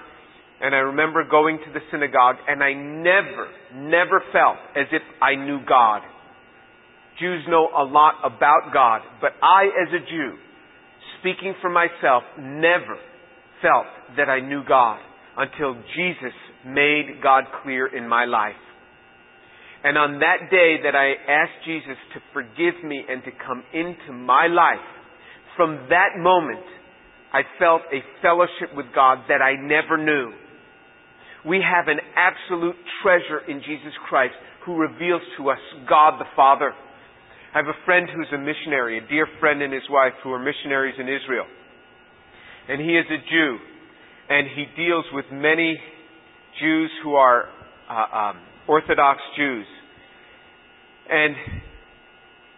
and 0.64 0.74
I 0.74 0.78
remember 0.78 1.28
going 1.30 1.58
to 1.58 1.74
the 1.74 1.82
synagogue, 1.92 2.38
and 2.48 2.64
I 2.64 2.72
never, 2.72 3.52
never 3.76 4.24
felt 4.32 4.56
as 4.78 4.88
if 4.94 5.02
I 5.22 5.36
knew 5.36 5.60
God. 5.68 6.02
Jews 7.20 7.44
know 7.50 7.68
a 7.68 7.84
lot 7.84 8.16
about 8.24 8.74
God, 8.74 9.02
but 9.20 9.32
I, 9.44 9.66
as 9.66 9.94
a 9.94 10.00
Jew, 10.10 10.38
speaking 11.20 11.54
for 11.62 11.70
myself, 11.70 12.24
never 12.40 12.96
felt 13.62 13.88
that 14.16 14.30
I 14.30 14.40
knew 14.40 14.64
God 14.66 15.00
until 15.36 15.76
Jesus 15.98 16.34
made 16.66 17.20
God 17.22 17.44
clear 17.62 17.88
in 17.88 18.08
my 18.08 18.24
life. 18.24 18.56
And 19.84 19.98
on 19.98 20.20
that 20.20 20.50
day 20.50 20.78
that 20.82 20.96
I 20.96 21.12
asked 21.30 21.66
Jesus 21.66 21.98
to 22.14 22.22
forgive 22.32 22.82
me 22.86 23.04
and 23.10 23.22
to 23.26 23.32
come 23.46 23.64
into 23.74 24.14
my 24.14 24.48
life, 24.48 24.88
from 25.58 25.88
that 25.90 26.18
moment, 26.18 26.64
I 27.34 27.42
felt 27.60 27.82
a 27.92 28.00
fellowship 28.22 28.74
with 28.78 28.86
God 28.96 29.26
that 29.28 29.42
I 29.42 29.56
never 29.60 29.98
knew. 29.98 30.32
We 31.46 31.60
have 31.60 31.88
an 31.88 32.00
absolute 32.16 32.76
treasure 33.02 33.40
in 33.50 33.60
Jesus 33.60 33.94
Christ 34.08 34.34
who 34.66 34.78
reveals 34.78 35.22
to 35.38 35.50
us 35.50 35.60
God 35.90 36.20
the 36.20 36.30
Father. 36.36 36.72
I 37.54 37.58
have 37.58 37.68
a 37.68 37.86
friend 37.86 38.08
who's 38.10 38.32
a 38.34 38.38
missionary, 38.38 38.98
a 38.98 39.08
dear 39.08 39.28
friend 39.40 39.62
and 39.62 39.74
his 39.74 39.84
wife 39.90 40.14
who 40.24 40.32
are 40.32 40.40
missionaries 40.40 40.96
in 40.98 41.08
Israel. 41.08 41.46
And 42.70 42.82
he 42.82 42.96
is 42.96 43.06
a 43.12 43.20
Jew. 43.30 43.58
And 44.30 44.48
he 44.56 44.66
deals 44.82 45.06
with 45.12 45.26
many 45.32 45.78
Jews 46.62 46.90
who 47.04 47.16
are 47.16 47.46
uh, 47.90 48.18
um, 48.18 48.38
Orthodox 48.68 49.20
Jews. 49.38 49.66
And 51.10 51.36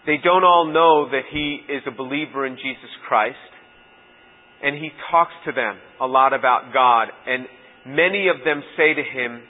they 0.05 0.17
don't 0.23 0.43
all 0.43 0.71
know 0.71 1.09
that 1.09 1.23
he 1.31 1.59
is 1.67 1.81
a 1.87 1.91
believer 1.91 2.45
in 2.45 2.55
Jesus 2.55 2.93
Christ. 3.07 3.35
And 4.61 4.77
he 4.77 4.91
talks 5.11 5.33
to 5.45 5.51
them 5.51 5.77
a 5.99 6.05
lot 6.05 6.33
about 6.33 6.71
God. 6.71 7.07
And 7.27 7.47
many 7.85 8.27
of 8.27 8.43
them 8.43 8.63
say 8.77 8.93
to 8.93 9.03
him, 9.03 9.41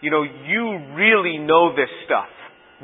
You 0.00 0.10
know, 0.10 0.22
you 0.22 0.94
really 0.94 1.38
know 1.38 1.74
this 1.74 1.90
stuff. 2.06 2.28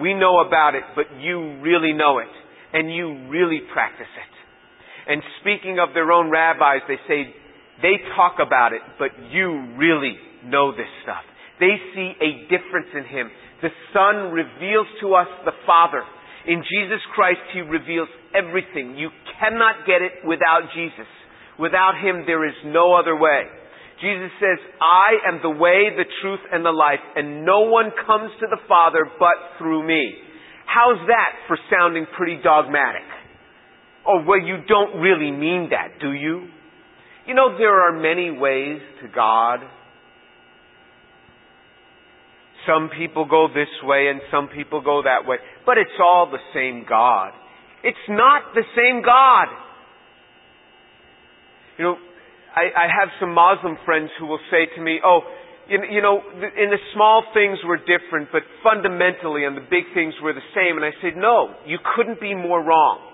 We 0.01 0.15
know 0.15 0.41
about 0.47 0.75
it, 0.75 0.85
but 0.95 1.07
you 1.21 1.61
really 1.61 1.93
know 1.93 2.19
it. 2.19 2.31
And 2.73 2.93
you 2.95 3.29
really 3.29 3.61
practice 3.73 4.07
it. 4.07 5.13
And 5.13 5.23
speaking 5.41 5.79
of 5.81 5.95
their 5.95 6.13
own 6.13 6.31
rabbis, 6.31 6.83
they 6.87 7.01
say, 7.09 7.35
they 7.81 7.97
talk 8.15 8.37
about 8.45 8.73
it, 8.73 8.83
but 8.99 9.11
you 9.31 9.75
really 9.79 10.19
know 10.45 10.73
this 10.73 10.91
stuff. 11.03 11.23
They 11.61 11.75
see 11.95 12.13
a 12.21 12.43
difference 12.51 12.91
in 12.95 13.05
him. 13.05 13.31
The 13.63 13.71
Son 13.95 14.31
reveals 14.31 14.87
to 15.01 15.15
us 15.15 15.29
the 15.45 15.57
Father. 15.67 16.03
In 16.47 16.63
Jesus 16.63 17.03
Christ, 17.15 17.41
He 17.53 17.61
reveals 17.61 18.09
everything. 18.35 18.97
You 18.97 19.11
cannot 19.41 19.87
get 19.87 20.03
it 20.03 20.25
without 20.25 20.71
Jesus. 20.75 21.07
Without 21.59 21.99
Him, 21.99 22.23
there 22.27 22.47
is 22.47 22.55
no 22.65 22.95
other 22.95 23.17
way. 23.17 23.51
Jesus 24.01 24.31
says, 24.39 24.59
I 24.81 25.29
am 25.29 25.41
the 25.43 25.51
way, 25.51 25.91
the 25.97 26.07
truth, 26.23 26.41
and 26.53 26.65
the 26.65 26.71
life, 26.71 27.03
and 27.17 27.45
no 27.45 27.61
one 27.63 27.91
comes 28.07 28.31
to 28.41 28.47
the 28.49 28.59
Father 28.69 29.11
but 29.19 29.59
through 29.59 29.87
me. 29.87 30.15
How's 30.67 31.05
that 31.09 31.33
for 31.49 31.59
sounding 31.71 32.07
pretty 32.17 32.39
dogmatic? 32.43 33.09
Oh, 34.07 34.23
well, 34.27 34.39
you 34.39 34.59
don't 34.69 35.01
really 35.01 35.31
mean 35.31 35.71
that, 35.71 36.01
do 36.01 36.13
you? 36.13 36.47
You 37.27 37.35
know, 37.35 37.59
there 37.59 37.89
are 37.89 37.93
many 37.93 38.31
ways 38.31 38.81
to 39.03 39.09
God. 39.09 39.61
Some 42.67 42.91
people 42.97 43.27
go 43.27 43.49
this 43.49 43.69
way 43.83 44.09
and 44.09 44.21
some 44.31 44.49
people 44.49 44.83
go 44.83 45.03
that 45.03 45.29
way. 45.29 45.37
But 45.67 45.79
it's 45.79 45.91
all 46.01 46.31
the 46.31 46.39
same 46.55 46.87
God. 46.89 47.33
It's 47.83 47.97
not 48.09 48.55
the 48.55 48.63
same 48.77 49.03
God. 49.03 49.49
You 51.79 51.85
know, 51.85 51.97
I, 52.55 52.73
I 52.73 52.87
have 52.89 53.09
some 53.21 53.35
Muslim 53.35 53.77
friends 53.85 54.11
who 54.19 54.27
will 54.27 54.43
say 54.51 54.67
to 54.77 54.81
me, 54.81 55.01
oh, 55.05 55.21
you, 55.69 55.79
you 55.91 56.03
know, 56.03 56.21
in 56.35 56.71
the 56.71 56.81
small 56.95 57.23
things 57.35 57.59
we're 57.65 57.85
different, 57.85 58.33
but 58.33 58.43
fundamentally 58.65 59.45
and 59.45 59.57
the 59.57 59.67
big 59.69 59.85
things 59.95 60.15
were 60.23 60.33
the 60.33 60.49
same. 60.57 60.77
And 60.77 60.85
I 60.85 60.97
said, 61.03 61.17
no, 61.17 61.55
you 61.67 61.79
couldn't 61.95 62.21
be 62.21 62.35
more 62.35 62.65
wrong. 62.65 63.05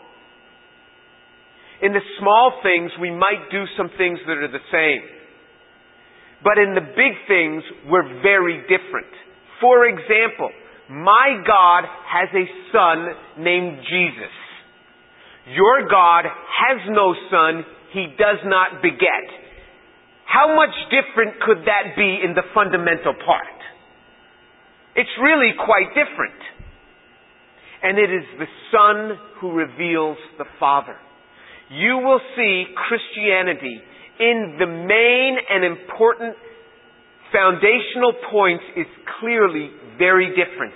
In 1.83 1.93
the 1.93 2.05
small 2.21 2.61
things, 2.63 2.93
we 3.01 3.11
might 3.11 3.51
do 3.51 3.65
some 3.77 3.91
things 3.99 4.19
that 4.27 4.39
are 4.39 4.51
the 4.51 4.63
same. 4.71 5.03
But 6.45 6.59
in 6.63 6.75
the 6.75 6.87
big 6.95 7.15
things, 7.27 7.65
we're 7.91 8.23
very 8.23 8.63
different. 8.71 9.11
For 9.61 9.89
example, 9.89 10.51
my 10.89 11.43
God 11.47 11.85
has 11.85 12.29
a 12.33 12.47
son 12.71 13.43
named 13.43 13.79
Jesus. 13.89 14.35
Your 15.49 15.89
God 15.91 16.25
has 16.25 16.79
no 16.89 17.15
son, 17.31 17.65
he 17.95 18.07
does 18.19 18.43
not 18.45 18.83
beget. 18.83 19.27
How 20.27 20.55
much 20.55 20.75
different 20.91 21.41
could 21.41 21.65
that 21.71 21.95
be 21.97 22.19
in 22.25 22.35
the 22.35 22.43
fundamental 22.53 23.15
part? 23.15 23.59
It's 24.97 25.11
really 25.23 25.55
quite 25.55 25.95
different. 25.95 26.41
And 27.83 27.99
it 27.99 28.11
is 28.11 28.25
the 28.39 28.51
Son 28.73 29.19
who 29.41 29.53
reveals 29.53 30.19
the 30.39 30.47
Father. 30.59 30.97
you 31.71 31.99
will 31.99 32.21
see 32.37 32.65
Christianity 32.89 33.81
in 34.21 34.57
the 34.59 34.67
main 34.67 35.37
and 35.49 35.65
important 35.65 36.37
foundational 37.33 38.15
points 38.31 38.65
is 38.77 38.87
clearly 39.21 39.71
very 39.99 40.29
different. 40.29 40.75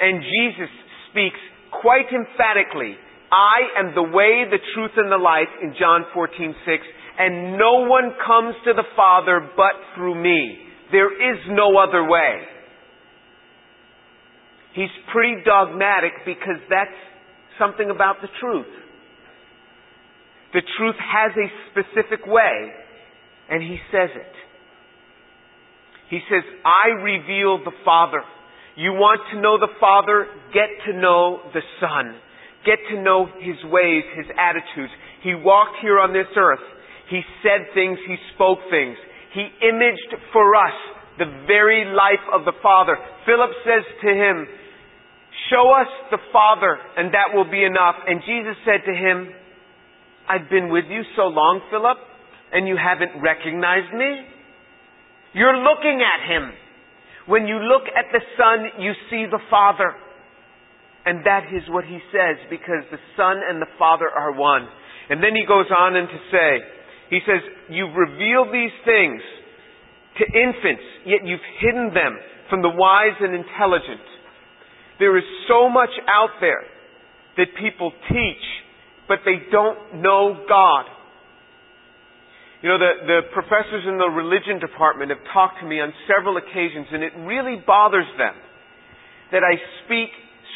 And 0.00 0.22
Jesus 0.22 0.70
speaks 1.10 1.38
quite 1.70 2.10
emphatically, 2.10 2.96
I 3.30 3.80
am 3.80 3.94
the 3.94 4.02
way, 4.02 4.44
the 4.50 4.62
truth, 4.74 4.92
and 4.96 5.10
the 5.10 5.18
life 5.18 5.50
in 5.62 5.74
John 5.78 6.04
14, 6.12 6.54
6, 6.64 6.82
and 7.18 7.58
no 7.58 7.86
one 7.86 8.12
comes 8.26 8.54
to 8.64 8.72
the 8.72 8.84
Father 8.96 9.48
but 9.56 9.74
through 9.94 10.20
me. 10.20 10.58
There 10.92 11.10
is 11.10 11.40
no 11.48 11.78
other 11.78 12.08
way. 12.08 12.42
He's 14.74 14.90
pretty 15.12 15.42
dogmatic 15.44 16.12
because 16.26 16.60
that's 16.68 16.98
something 17.58 17.90
about 17.90 18.16
the 18.20 18.28
truth. 18.40 18.66
The 20.52 20.62
truth 20.78 20.96
has 20.98 21.32
a 21.34 21.48
specific 21.70 22.26
way, 22.26 22.72
and 23.50 23.62
he 23.62 23.78
says 23.90 24.10
it. 24.14 24.34
He 26.10 26.20
says, 26.30 26.44
I 26.64 27.02
reveal 27.02 27.58
the 27.64 27.72
Father. 27.84 28.22
You 28.76 28.92
want 28.92 29.20
to 29.32 29.40
know 29.40 29.58
the 29.58 29.72
Father? 29.80 30.26
Get 30.52 30.68
to 30.86 30.92
know 30.98 31.40
the 31.52 31.62
Son. 31.80 32.14
Get 32.64 32.78
to 32.90 33.00
know 33.00 33.26
His 33.40 33.56
ways, 33.70 34.04
His 34.16 34.26
attitudes. 34.36 34.92
He 35.22 35.34
walked 35.34 35.76
here 35.80 36.00
on 36.00 36.12
this 36.12 36.28
earth. 36.36 36.64
He 37.10 37.20
said 37.42 37.72
things, 37.74 37.98
He 38.06 38.16
spoke 38.34 38.58
things. 38.70 38.96
He 39.34 39.48
imaged 39.66 40.14
for 40.32 40.54
us 40.54 40.74
the 41.18 41.26
very 41.46 41.84
life 41.84 42.22
of 42.32 42.44
the 42.44 42.54
Father. 42.62 42.96
Philip 43.26 43.50
says 43.62 43.84
to 44.02 44.10
him, 44.10 44.46
Show 45.50 45.74
us 45.74 45.90
the 46.10 46.22
Father, 46.32 46.78
and 46.96 47.12
that 47.12 47.34
will 47.34 47.48
be 47.50 47.64
enough. 47.64 47.96
And 48.06 48.22
Jesus 48.22 48.56
said 48.64 48.86
to 48.86 48.94
him, 48.94 49.34
I've 50.28 50.48
been 50.48 50.70
with 50.70 50.86
you 50.88 51.02
so 51.16 51.26
long, 51.26 51.60
Philip, 51.70 51.98
and 52.52 52.66
you 52.66 52.78
haven't 52.78 53.20
recognized 53.20 53.92
me? 53.92 54.24
You're 55.34 55.58
looking 55.58 56.00
at 56.00 56.20
him. 56.30 56.54
When 57.26 57.46
you 57.46 57.58
look 57.58 57.84
at 57.90 58.06
the 58.12 58.22
Son, 58.38 58.82
you 58.82 58.92
see 59.10 59.26
the 59.28 59.42
Father. 59.50 59.94
And 61.06 61.20
that 61.26 61.52
is 61.52 61.62
what 61.68 61.84
he 61.84 61.98
says, 62.12 62.40
because 62.48 62.84
the 62.90 63.00
Son 63.16 63.36
and 63.44 63.60
the 63.60 63.68
Father 63.78 64.08
are 64.08 64.32
one. 64.32 64.66
And 65.10 65.22
then 65.22 65.36
he 65.36 65.44
goes 65.46 65.68
on 65.68 65.96
and 65.96 66.08
to 66.08 66.20
say, 66.32 66.50
he 67.10 67.20
says, 67.28 67.44
You've 67.68 67.94
revealed 67.94 68.48
these 68.48 68.72
things 68.84 69.20
to 70.18 70.24
infants, 70.24 70.84
yet 71.04 71.20
you've 71.24 71.44
hidden 71.60 71.92
them 71.92 72.16
from 72.48 72.62
the 72.62 72.72
wise 72.72 73.16
and 73.20 73.34
intelligent. 73.34 74.00
There 74.98 75.18
is 75.18 75.24
so 75.48 75.68
much 75.68 75.90
out 76.08 76.40
there 76.40 76.64
that 77.36 77.48
people 77.60 77.92
teach, 78.08 78.44
but 79.08 79.18
they 79.24 79.42
don't 79.50 80.00
know 80.00 80.44
God. 80.48 80.86
You 82.62 82.70
know, 82.70 82.78
the, 82.78 82.92
the 83.04 83.20
professors 83.34 83.84
in 83.84 83.98
the 83.98 84.08
religion 84.08 84.56
department 84.56 85.10
have 85.10 85.20
talked 85.34 85.60
to 85.60 85.66
me 85.66 85.80
on 85.84 85.92
several 86.08 86.38
occasions, 86.38 86.86
and 86.92 87.02
it 87.02 87.12
really 87.28 87.60
bothers 87.60 88.08
them 88.16 88.32
that 89.32 89.42
I 89.44 89.60
speak 89.84 90.08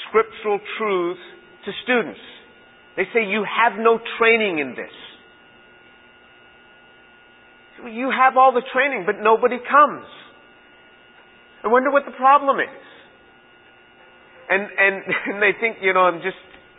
scriptural 0.06 0.60
truths 0.78 1.20
to 1.64 1.70
students. 1.82 2.20
They 2.96 3.04
say, 3.14 3.26
You 3.26 3.44
have 3.44 3.78
no 3.78 3.98
training 4.18 4.58
in 4.58 4.70
this. 4.70 4.94
You 7.92 8.10
have 8.10 8.36
all 8.36 8.52
the 8.52 8.66
training, 8.74 9.04
but 9.06 9.22
nobody 9.22 9.58
comes. 9.58 10.06
I 11.62 11.68
wonder 11.68 11.90
what 11.90 12.06
the 12.06 12.14
problem 12.14 12.58
is. 12.58 12.82
And, 14.50 14.62
and, 14.66 14.94
and 15.34 15.38
they 15.42 15.54
think, 15.60 15.78
you 15.82 15.94
know, 15.94 16.10
I'm 16.10 16.22
just 16.22 16.38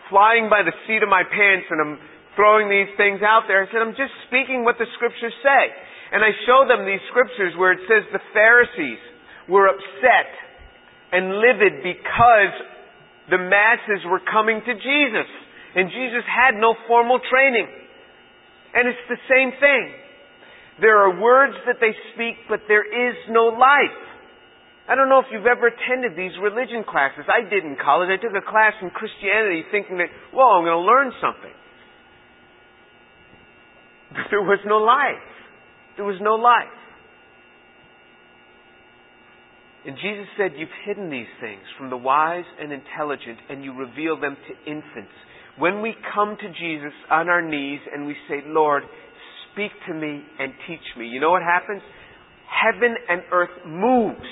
flying 0.10 0.50
by 0.50 0.66
the 0.66 0.74
seat 0.88 1.04
of 1.04 1.10
my 1.10 1.24
pants 1.24 1.68
and 1.70 1.80
I'm 1.80 1.96
throwing 2.36 2.68
these 2.68 2.90
things 2.98 3.22
out 3.22 3.46
there. 3.48 3.64
I 3.64 3.68
said, 3.72 3.80
I'm 3.80 3.96
just 3.96 4.12
speaking 4.28 4.66
what 4.66 4.76
the 4.76 4.90
scriptures 4.98 5.36
say. 5.44 5.64
And 6.12 6.26
I 6.26 6.34
show 6.50 6.66
them 6.66 6.84
these 6.90 7.04
scriptures 7.14 7.54
where 7.56 7.72
it 7.72 7.84
says 7.86 8.02
the 8.10 8.24
Pharisees 8.34 9.01
were 9.48 9.70
upset 9.70 10.29
and 11.14 11.38
livid 11.38 11.86
because 11.86 12.53
the 13.29 13.37
masses 13.37 14.05
were 14.05 14.22
coming 14.25 14.61
to 14.65 14.74
Jesus. 14.74 15.29
And 15.75 15.89
Jesus 15.89 16.25
had 16.25 16.57
no 16.57 16.74
formal 16.87 17.20
training. 17.29 17.68
And 18.74 18.87
it's 18.87 19.05
the 19.09 19.22
same 19.29 19.53
thing. 19.59 19.94
There 20.81 20.98
are 20.98 21.22
words 21.22 21.53
that 21.68 21.77
they 21.81 21.94
speak, 22.13 22.35
but 22.50 22.61
there 22.68 22.85
is 22.85 23.15
no 23.29 23.53
life. 23.53 24.00
I 24.89 24.96
don't 24.96 25.09
know 25.09 25.20
if 25.20 25.29
you've 25.29 25.46
ever 25.46 25.70
attended 25.70 26.18
these 26.18 26.33
religion 26.42 26.81
classes. 26.81 27.25
I 27.29 27.46
did 27.46 27.63
in 27.63 27.77
college. 27.77 28.09
I 28.09 28.18
took 28.18 28.33
a 28.33 28.42
class 28.42 28.74
in 28.81 28.89
Christianity 28.89 29.61
thinking 29.70 30.01
that, 30.01 30.09
well, 30.33 30.57
I'm 30.57 30.65
going 30.65 30.81
to 30.81 30.87
learn 30.87 31.13
something. 31.22 31.53
But 34.09 34.25
there 34.33 34.42
was 34.42 34.57
no 34.65 34.81
life. 34.81 35.29
There 35.98 36.05
was 36.05 36.18
no 36.22 36.35
life. 36.35 36.78
And 39.85 39.96
Jesus 39.96 40.27
said, 40.37 40.51
You've 40.57 40.70
hidden 40.85 41.09
these 41.09 41.31
things 41.39 41.61
from 41.77 41.89
the 41.89 41.98
wise 41.98 42.46
and 42.59 42.72
intelligent, 42.72 43.39
and 43.50 43.63
you 43.63 43.74
reveal 43.74 44.20
them 44.20 44.35
to 44.35 44.72
infants. 44.72 45.15
When 45.57 45.81
we 45.81 45.94
come 46.13 46.37
to 46.39 46.48
Jesus 46.48 46.94
on 47.11 47.29
our 47.29 47.42
knees 47.42 47.79
and 47.94 48.05
we 48.05 48.15
say, 48.27 48.42
Lord, 48.46 48.83
speak 49.51 49.72
to 49.87 49.94
me 49.94 50.24
and 50.39 50.53
teach 50.68 50.83
me, 50.98 51.07
you 51.07 51.20
know 51.20 51.31
what 51.31 51.44
happens? 51.44 51.81
Heaven 52.48 52.96
and 53.09 53.22
earth 53.31 53.55
moves 53.65 54.27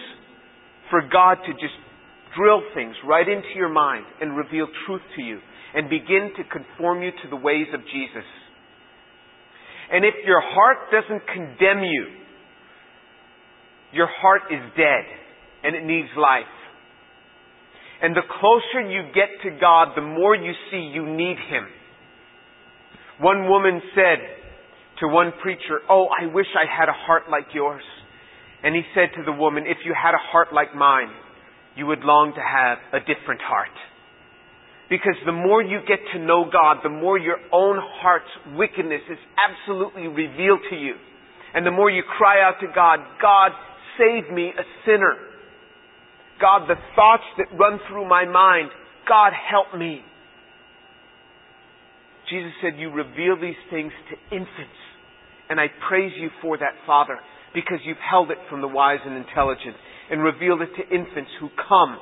for 0.89 1.01
God 1.01 1.37
to 1.45 1.51
just 1.53 1.75
drill 2.37 2.61
things 2.73 2.95
right 3.05 3.27
into 3.27 3.55
your 3.55 3.69
mind 3.69 4.05
and 4.21 4.37
reveal 4.37 4.67
truth 4.85 5.01
to 5.15 5.21
you 5.21 5.39
and 5.75 5.89
begin 5.89 6.31
to 6.37 6.43
conform 6.43 7.01
you 7.01 7.11
to 7.11 7.29
the 7.29 7.35
ways 7.35 7.67
of 7.73 7.81
Jesus. 7.81 8.27
And 9.91 10.05
if 10.05 10.15
your 10.25 10.41
heart 10.41 10.77
doesn't 10.91 11.27
condemn 11.27 11.83
you, 11.83 12.07
your 13.93 14.07
heart 14.21 14.43
is 14.51 14.59
dead 14.75 15.26
and 15.67 15.75
it 15.75 15.83
needs 15.83 16.07
life. 16.15 16.47
And 18.01 18.15
the 18.15 18.23
closer 18.39 18.87
you 18.87 19.11
get 19.11 19.27
to 19.43 19.59
God, 19.59 19.89
the 19.95 20.01
more 20.01 20.33
you 20.33 20.53
see 20.71 20.79
you 20.79 21.03
need 21.03 21.35
Him. 21.35 21.67
One 23.19 23.49
woman 23.49 23.81
said 23.93 24.23
to 25.01 25.07
one 25.09 25.33
preacher, 25.41 25.81
Oh, 25.89 26.07
I 26.07 26.31
wish 26.31 26.47
I 26.55 26.63
had 26.71 26.87
a 26.87 26.95
heart 26.95 27.23
like 27.29 27.53
yours. 27.53 27.83
And 28.63 28.73
he 28.75 28.81
said 28.95 29.09
to 29.17 29.23
the 29.25 29.33
woman, 29.33 29.65
If 29.67 29.77
you 29.83 29.93
had 29.93 30.13
a 30.13 30.23
heart 30.31 30.53
like 30.53 30.73
mine, 30.73 31.09
you 31.75 31.85
would 31.87 32.05
long 32.05 32.31
to 32.33 32.41
have 32.41 32.77
a 32.93 32.99
different 33.03 33.41
heart. 33.41 33.75
Because 34.89 35.19
the 35.25 35.33
more 35.33 35.61
you 35.61 35.79
get 35.85 35.99
to 36.13 36.19
know 36.19 36.45
God, 36.49 36.77
the 36.81 36.89
more 36.89 37.19
your 37.19 37.37
own 37.51 37.77
heart's 37.99 38.31
wickedness 38.55 39.01
is 39.11 39.19
absolutely 39.35 40.07
revealed 40.07 40.61
to 40.69 40.77
you. 40.77 40.93
And 41.53 41.65
the 41.65 41.71
more 41.71 41.89
you 41.89 42.03
cry 42.17 42.41
out 42.41 42.61
to 42.61 42.67
God, 42.73 42.99
God, 43.21 43.51
save 43.97 44.31
me, 44.33 44.53
a 44.57 44.63
sinner. 44.85 45.17
God, 46.41 46.67
the 46.67 46.79
thoughts 46.95 47.23
that 47.37 47.47
run 47.57 47.79
through 47.89 48.07
my 48.07 48.25
mind, 48.25 48.69
God, 49.07 49.31
help 49.33 49.77
me. 49.77 50.01
Jesus 52.29 52.51
said, 52.61 52.79
You 52.79 52.91
reveal 52.91 53.39
these 53.39 53.59
things 53.69 53.91
to 54.11 54.35
infants. 54.35 54.81
And 55.49 55.59
I 55.59 55.67
praise 55.87 56.11
you 56.19 56.29
for 56.41 56.57
that, 56.57 56.73
Father 56.85 57.17
because 57.57 57.79
you've 57.85 57.97
held 57.97 58.29
it 58.31 58.37
from 58.49 58.61
the 58.61 58.67
wise 58.67 58.99
and 59.05 59.15
intelligent 59.15 59.75
and 60.11 60.21
revealed 60.21 60.61
it 60.61 60.69
to 60.77 60.95
infants 60.95 61.31
who 61.39 61.49
come 61.67 61.97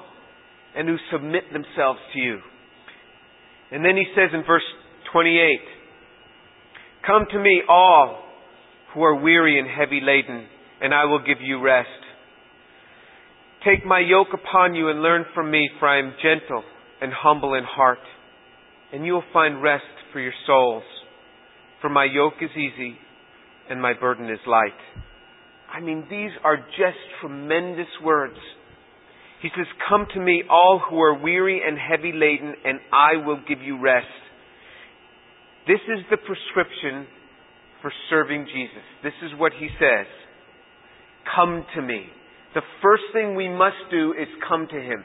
and 0.75 0.87
who 0.87 0.97
submit 1.11 1.43
themselves 1.53 1.99
to 2.13 2.19
you. 2.19 2.39
And 3.71 3.83
then 3.83 3.95
he 3.95 4.03
says 4.15 4.29
in 4.33 4.43
verse 4.45 4.65
28, 5.13 5.59
Come 7.07 7.25
to 7.31 7.39
me 7.39 7.61
all 7.69 8.21
who 8.93 9.03
are 9.03 9.15
weary 9.15 9.59
and 9.59 9.67
heavy 9.67 10.01
laden, 10.03 10.45
and 10.81 10.93
I 10.93 11.05
will 11.05 11.19
give 11.19 11.41
you 11.41 11.61
rest. 11.61 11.87
Take 13.65 13.83
my 13.83 13.99
yoke 13.99 14.27
upon 14.31 14.75
you 14.75 14.89
and 14.89 15.01
learn 15.01 15.25
from 15.33 15.49
me, 15.49 15.67
for 15.79 15.87
I 15.87 15.97
am 15.97 16.13
gentle 16.21 16.63
and 17.01 17.11
humble 17.11 17.55
in 17.55 17.63
heart, 17.63 17.99
and 18.93 19.03
you 19.03 19.13
will 19.13 19.23
find 19.33 19.61
rest 19.61 19.83
for 20.13 20.19
your 20.19 20.33
souls. 20.45 20.83
For 21.81 21.89
my 21.89 22.05
yoke 22.05 22.35
is 22.41 22.51
easy 22.51 22.95
and 23.69 23.81
my 23.81 23.93
burden 23.99 24.29
is 24.29 24.39
light. 24.47 24.77
I 25.73 25.79
mean, 25.79 26.05
these 26.09 26.29
are 26.43 26.57
just 26.57 26.97
tremendous 27.19 27.87
words. 28.03 28.37
He 29.41 29.49
says, 29.55 29.65
Come 29.89 30.05
to 30.13 30.19
me, 30.19 30.43
all 30.49 30.79
who 30.87 30.99
are 31.01 31.19
weary 31.19 31.61
and 31.65 31.77
heavy 31.77 32.11
laden, 32.13 32.53
and 32.63 32.79
I 32.93 33.25
will 33.25 33.39
give 33.47 33.61
you 33.61 33.81
rest. 33.81 34.05
This 35.67 35.81
is 35.87 36.05
the 36.11 36.17
prescription 36.17 37.07
for 37.81 37.91
serving 38.09 38.45
Jesus. 38.45 38.85
This 39.03 39.13
is 39.23 39.31
what 39.39 39.51
he 39.59 39.67
says 39.79 40.05
Come 41.35 41.65
to 41.75 41.81
me. 41.81 42.05
The 42.55 42.61
first 42.81 43.03
thing 43.13 43.35
we 43.35 43.49
must 43.49 43.75
do 43.91 44.13
is 44.13 44.27
come 44.47 44.67
to 44.71 44.79
him. 44.79 45.03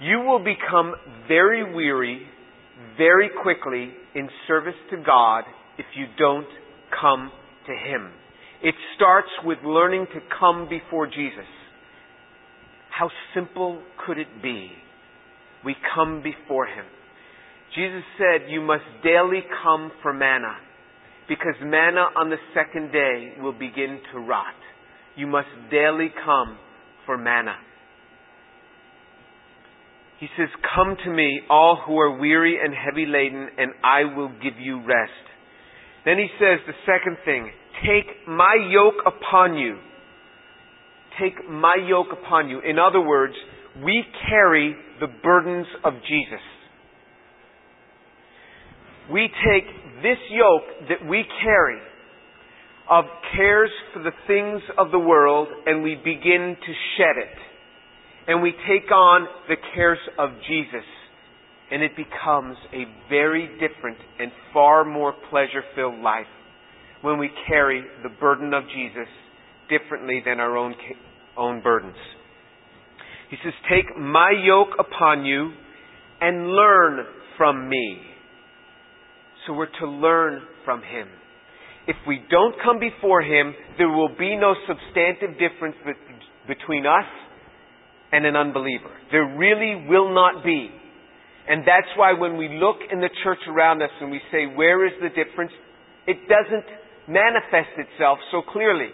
You 0.00 0.20
will 0.20 0.38
become 0.38 0.94
very 1.28 1.74
weary 1.74 2.26
very 2.96 3.28
quickly 3.42 3.90
in 4.14 4.28
service 4.48 4.74
to 4.90 4.96
God 5.04 5.44
if 5.78 5.86
you 5.96 6.06
don't 6.18 6.46
come 7.00 7.30
to 7.66 7.72
him. 7.72 8.10
It 8.62 8.74
starts 8.96 9.28
with 9.44 9.58
learning 9.64 10.06
to 10.14 10.20
come 10.40 10.68
before 10.68 11.06
Jesus. 11.06 11.46
How 12.96 13.10
simple 13.34 13.82
could 14.06 14.18
it 14.18 14.42
be? 14.42 14.70
We 15.64 15.74
come 15.94 16.22
before 16.22 16.66
Him. 16.66 16.84
Jesus 17.74 18.04
said, 18.16 18.48
You 18.48 18.60
must 18.60 18.84
daily 19.02 19.42
come 19.62 19.90
for 20.00 20.12
manna, 20.12 20.56
because 21.28 21.54
manna 21.62 22.06
on 22.16 22.30
the 22.30 22.36
second 22.54 22.92
day 22.92 23.34
will 23.40 23.52
begin 23.52 23.98
to 24.12 24.20
rot. 24.20 24.54
You 25.16 25.26
must 25.26 25.48
daily 25.70 26.08
come 26.24 26.58
for 27.06 27.16
manna. 27.16 27.54
He 30.18 30.26
says, 30.36 30.48
Come 30.74 30.96
to 31.04 31.10
me, 31.10 31.40
all 31.50 31.82
who 31.86 31.98
are 31.98 32.18
weary 32.18 32.58
and 32.62 32.74
heavy 32.74 33.06
laden, 33.06 33.48
and 33.58 33.72
I 33.84 34.16
will 34.16 34.30
give 34.42 34.58
you 34.58 34.78
rest. 34.78 35.12
Then 36.04 36.18
he 36.18 36.28
says 36.38 36.60
the 36.66 36.74
second 36.86 37.18
thing, 37.24 37.50
Take 37.82 38.28
my 38.28 38.56
yoke 38.70 39.02
upon 39.06 39.56
you. 39.56 39.78
Take 41.20 41.48
my 41.48 41.76
yoke 41.86 42.08
upon 42.12 42.48
you. 42.48 42.60
In 42.60 42.78
other 42.78 43.00
words, 43.00 43.34
we 43.84 44.04
carry 44.28 44.74
the 45.00 45.08
burdens 45.22 45.66
of 45.84 45.94
Jesus. 46.08 46.42
We 49.12 49.28
take 49.44 49.66
this 50.02 50.18
yoke 50.30 50.88
that 50.88 51.08
we 51.08 51.24
carry 51.42 51.78
of 52.90 53.04
cares 53.34 53.70
for 53.92 54.02
the 54.02 54.12
things 54.26 54.60
of 54.78 54.90
the 54.90 54.98
world 54.98 55.48
and 55.66 55.82
we 55.82 55.94
begin 55.94 56.56
to 56.60 56.72
shed 56.96 57.16
it. 57.16 57.38
And 58.26 58.42
we 58.42 58.52
take 58.52 58.90
on 58.90 59.26
the 59.48 59.56
cares 59.74 59.98
of 60.18 60.30
Jesus. 60.48 60.84
And 61.70 61.82
it 61.82 61.92
becomes 61.96 62.56
a 62.72 62.84
very 63.08 63.48
different 63.58 63.98
and 64.18 64.30
far 64.52 64.84
more 64.84 65.14
pleasure 65.30 65.62
filled 65.74 65.98
life 66.00 66.26
when 67.00 67.18
we 67.18 67.30
carry 67.48 67.82
the 68.02 68.10
burden 68.20 68.54
of 68.54 68.64
Jesus 68.64 69.08
differently 69.68 70.22
than 70.24 70.40
our 70.40 70.56
own, 70.56 70.74
own 71.36 71.62
burdens. 71.62 71.96
He 73.30 73.36
says, 73.42 73.54
Take 73.68 73.96
my 73.98 74.32
yoke 74.44 74.76
upon 74.78 75.24
you 75.24 75.52
and 76.20 76.48
learn 76.48 77.04
from 77.36 77.68
me. 77.68 77.98
So 79.46 79.54
we're 79.54 79.78
to 79.80 79.86
learn 79.88 80.42
from 80.64 80.80
him. 80.80 81.08
If 81.86 81.96
we 82.06 82.22
don't 82.30 82.54
come 82.64 82.80
before 82.80 83.20
him, 83.20 83.54
there 83.76 83.88
will 83.88 84.14
be 84.18 84.36
no 84.36 84.54
substantive 84.66 85.38
difference 85.38 85.76
between 86.48 86.86
us 86.86 87.04
and 88.12 88.24
an 88.24 88.36
unbeliever. 88.36 88.90
There 89.12 89.36
really 89.36 89.86
will 89.88 90.14
not 90.14 90.44
be. 90.44 90.70
And 91.46 91.60
that's 91.62 91.90
why 91.96 92.14
when 92.14 92.38
we 92.38 92.48
look 92.48 92.76
in 92.90 93.00
the 93.00 93.10
church 93.22 93.40
around 93.48 93.82
us 93.82 93.90
and 94.00 94.10
we 94.10 94.20
say, 94.32 94.46
where 94.46 94.86
is 94.86 94.92
the 95.02 95.10
difference? 95.10 95.52
It 96.06 96.16
doesn't 96.28 96.64
manifest 97.06 97.76
itself 97.76 98.18
so 98.30 98.40
clearly. 98.50 98.88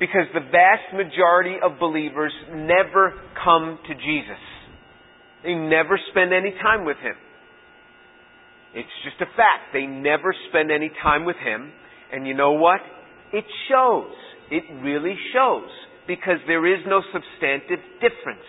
Because 0.00 0.26
the 0.32 0.40
vast 0.40 0.94
majority 0.96 1.56
of 1.62 1.78
believers 1.78 2.32
never 2.50 3.12
come 3.44 3.78
to 3.86 3.94
Jesus. 3.94 4.40
They 5.44 5.54
never 5.54 6.00
spend 6.10 6.32
any 6.32 6.52
time 6.62 6.86
with 6.86 6.96
Him. 6.96 7.14
It's 8.74 8.96
just 9.04 9.20
a 9.20 9.26
fact. 9.36 9.72
They 9.72 9.86
never 9.86 10.34
spend 10.48 10.70
any 10.70 10.90
time 11.02 11.24
with 11.24 11.36
Him. 11.36 11.72
And 12.12 12.26
you 12.26 12.34
know 12.34 12.52
what? 12.52 12.80
It 13.32 13.44
shows. 13.68 14.12
It 14.50 14.64
really 14.82 15.16
shows. 15.32 15.68
Because 16.06 16.38
there 16.46 16.66
is 16.66 16.80
no 16.86 17.02
substantive 17.12 17.84
difference. 18.00 18.48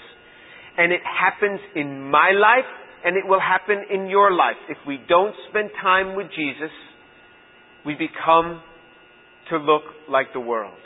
And 0.77 0.91
it 0.91 1.01
happens 1.03 1.59
in 1.75 2.09
my 2.09 2.31
life 2.31 2.69
and 3.05 3.17
it 3.17 3.27
will 3.27 3.39
happen 3.39 3.83
in 3.91 4.07
your 4.07 4.31
life. 4.31 4.55
If 4.69 4.77
we 4.87 4.97
don't 5.07 5.35
spend 5.49 5.69
time 5.81 6.15
with 6.15 6.27
Jesus, 6.35 6.71
we 7.85 7.93
become 7.93 8.61
to 9.49 9.57
look 9.57 9.83
like 10.09 10.27
the 10.33 10.39
world. 10.39 10.77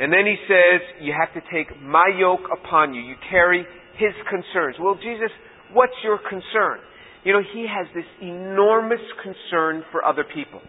And 0.00 0.12
then 0.12 0.24
he 0.24 0.36
says, 0.48 0.80
you 1.00 1.12
have 1.12 1.32
to 1.34 1.48
take 1.52 1.80
my 1.80 2.10
yoke 2.18 2.48
upon 2.50 2.94
you. 2.94 3.02
You 3.02 3.14
carry 3.30 3.64
his 3.98 4.14
concerns. 4.28 4.76
Well, 4.80 4.96
Jesus, 4.96 5.30
what's 5.72 5.92
your 6.02 6.18
concern? 6.18 6.80
You 7.24 7.32
know, 7.32 7.42
he 7.54 7.66
has 7.68 7.86
this 7.94 8.08
enormous 8.20 9.02
concern 9.22 9.84
for 9.92 10.04
other 10.04 10.24
people. 10.24 10.60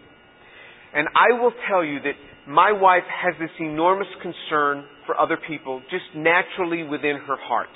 And 0.94 1.08
I 1.08 1.40
will 1.40 1.52
tell 1.68 1.84
you 1.84 1.98
that 2.00 2.14
my 2.46 2.70
wife 2.70 3.06
has 3.10 3.34
this 3.40 3.50
enormous 3.58 4.08
concern 4.22 4.84
for 5.06 5.18
other 5.18 5.36
people 5.36 5.82
just 5.90 6.04
naturally 6.14 6.84
within 6.84 7.18
her 7.26 7.36
heart. 7.36 7.72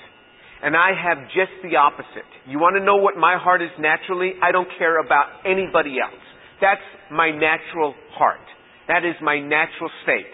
And 0.63 0.77
I 0.77 0.91
have 0.95 1.27
just 1.35 1.55
the 1.63 1.77
opposite. 1.77 2.27
You 2.47 2.59
want 2.59 2.79
to 2.79 2.85
know 2.85 2.97
what 2.97 3.17
my 3.17 3.39
heart 3.39 3.63
is 3.63 3.71
naturally? 3.79 4.35
I 4.43 4.53
don't 4.53 4.69
care 4.79 4.99
about 4.99 5.47
anybody 5.47 5.97
else. 6.03 6.23
That's 6.61 6.83
my 7.11 7.31
natural 7.31 7.95
heart. 8.15 8.43
That 8.87 9.05
is 9.05 9.15
my 9.23 9.39
natural 9.39 9.91
state. 10.03 10.31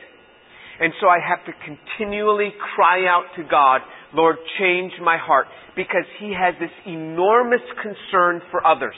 And 0.81 0.93
so 1.01 1.07
I 1.07 1.19
have 1.21 1.45
to 1.47 1.53
continually 1.63 2.53
cry 2.75 3.07
out 3.07 3.31
to 3.37 3.45
God, 3.45 3.81
Lord, 4.15 4.37
change 4.59 4.93
my 5.03 5.19
heart, 5.19 5.47
because 5.77 6.07
He 6.21 6.33
has 6.33 6.55
this 6.61 6.71
enormous 6.87 7.63
concern 7.83 8.41
for 8.51 8.67
others. 8.67 8.97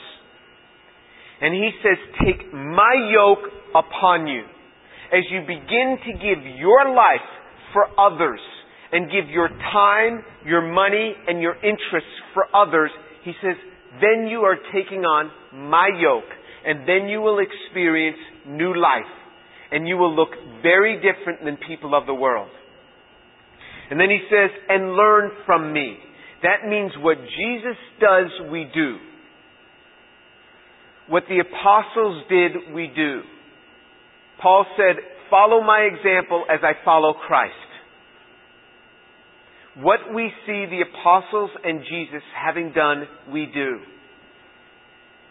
And 1.41 1.55
He 1.55 1.71
says, 1.83 1.99
take 2.25 2.53
my 2.53 2.95
yoke 3.11 3.51
upon 3.75 4.27
you. 4.27 4.43
As 5.13 5.25
you 5.31 5.41
begin 5.41 5.97
to 6.05 6.13
give 6.13 6.45
your 6.59 6.95
life 6.95 7.29
for 7.73 7.89
others, 7.99 8.41
and 8.93 9.11
give 9.11 9.29
your 9.31 9.49
time, 9.49 10.23
your 10.45 10.63
money, 10.73 11.13
and 11.27 11.43
your 11.43 11.55
interests 11.57 12.17
for 12.35 12.45
others, 12.55 12.91
He 13.25 13.33
says, 13.43 13.57
then 14.01 14.29
you 14.29 14.41
are 14.41 14.57
taking 14.73 15.01
on 15.01 15.31
my 15.53 15.89
yoke 15.99 16.31
and 16.67 16.81
then 16.81 17.09
you 17.09 17.21
will 17.21 17.39
experience 17.39 18.19
new 18.47 18.75
life. 18.75 19.11
And 19.71 19.87
you 19.87 19.97
will 19.97 20.15
look 20.15 20.31
very 20.63 20.97
different 20.97 21.45
than 21.45 21.57
people 21.69 21.95
of 21.95 22.07
the 22.07 22.15
world. 22.15 22.49
And 23.91 24.01
then 24.01 24.11
he 24.11 24.21
says, 24.31 24.51
and 24.69 24.95
learn 24.95 25.31
from 25.45 25.73
me. 25.73 25.97
That 26.43 26.69
means 26.69 26.93
what 26.99 27.19
Jesus 27.19 27.77
does, 28.01 28.51
we 28.51 28.69
do. 28.75 28.97
What 31.09 31.25
the 31.29 31.39
apostles 31.39 32.25
did, 32.29 32.75
we 32.75 32.91
do. 32.95 33.23
Paul 34.43 34.67
said, 34.77 34.97
follow 35.31 35.63
my 35.63 35.81
example 35.81 36.45
as 36.51 36.61
I 36.63 36.73
follow 36.85 37.15
Christ. 37.27 37.55
What 39.79 40.15
we 40.15 40.31
see 40.47 40.65
the 40.67 40.83
apostles 40.91 41.51
and 41.63 41.81
Jesus 41.81 42.23
having 42.35 42.73
done, 42.73 43.07
we 43.31 43.47
do. 43.53 43.79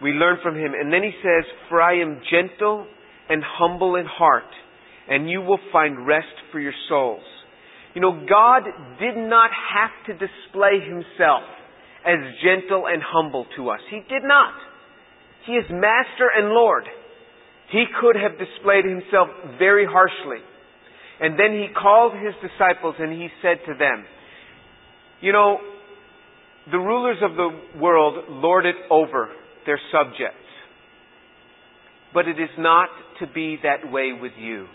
We 0.02 0.12
learn 0.12 0.38
from 0.44 0.56
him. 0.56 0.74
And 0.80 0.94
then 0.94 1.02
he 1.02 1.12
says, 1.22 1.46
For 1.70 1.82
I 1.82 2.02
am 2.02 2.22
gentle 2.30 2.86
and 3.28 3.44
humble 3.44 3.96
in 3.96 4.06
heart, 4.06 4.44
and 5.10 5.30
you 5.30 5.42
will 5.42 5.60
find 5.72 6.06
rest 6.06 6.28
for 6.52 6.60
your 6.60 6.74
souls. 6.88 7.24
You 7.96 8.02
know, 8.02 8.12
God 8.30 8.64
did 9.00 9.16
not 9.16 9.50
have 9.52 9.92
to 10.08 10.14
display 10.14 10.84
himself 10.84 11.48
as 12.06 12.20
gentle 12.44 12.86
and 12.88 13.02
humble 13.02 13.46
to 13.56 13.70
us. 13.70 13.80
He 13.90 14.02
did 14.10 14.24
not. 14.24 14.54
He 15.48 15.54
is 15.54 15.66
master 15.70 16.28
and 16.36 16.50
Lord. 16.50 16.84
He 17.72 17.86
could 18.00 18.16
have 18.16 18.38
displayed 18.38 18.84
himself 18.86 19.30
very 19.58 19.86
harshly. 19.90 20.44
And 21.22 21.40
then 21.40 21.54
he 21.54 21.68
called 21.74 22.14
his 22.14 22.34
disciples 22.44 22.96
and 23.00 23.14
he 23.14 23.30
said 23.42 23.60
to 23.66 23.74
them, 23.78 24.06
You 25.22 25.32
know, 25.32 25.60
the 26.70 26.78
rulers 26.78 27.18
of 27.24 27.36
the 27.38 27.80
world 27.80 28.26
lord 28.30 28.66
it 28.66 28.76
over 28.92 29.30
their 29.66 29.80
subjects. 29.92 30.36
But 32.14 32.28
it 32.28 32.40
is 32.40 32.50
not 32.58 32.90
to 33.20 33.28
be 33.28 33.58
that 33.64 33.90
way 33.90 34.12
with 34.20 34.34
you. 34.38 34.68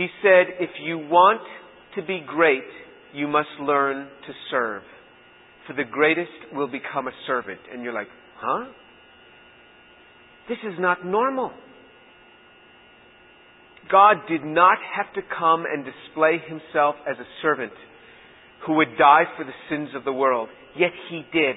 He 0.00 0.06
said, 0.22 0.56
if 0.58 0.70
you 0.82 0.96
want 0.96 1.42
to 1.94 2.00
be 2.00 2.24
great, 2.26 2.64
you 3.12 3.28
must 3.28 3.50
learn 3.60 4.06
to 4.06 4.32
serve. 4.50 4.80
For 5.66 5.74
the 5.74 5.84
greatest 5.84 6.30
will 6.54 6.68
become 6.68 7.06
a 7.06 7.12
servant. 7.26 7.60
And 7.70 7.82
you're 7.82 7.92
like, 7.92 8.06
huh? 8.38 8.72
This 10.48 10.56
is 10.64 10.78
not 10.78 11.04
normal. 11.04 11.52
God 13.92 14.16
did 14.26 14.42
not 14.42 14.78
have 14.96 15.12
to 15.16 15.20
come 15.38 15.66
and 15.70 15.84
display 15.84 16.38
himself 16.48 16.94
as 17.06 17.18
a 17.18 17.28
servant 17.42 17.72
who 18.66 18.76
would 18.76 18.96
die 18.96 19.24
for 19.36 19.44
the 19.44 19.52
sins 19.68 19.90
of 19.94 20.04
the 20.04 20.14
world. 20.14 20.48
Yet 20.78 20.92
he 21.10 21.24
did. 21.30 21.56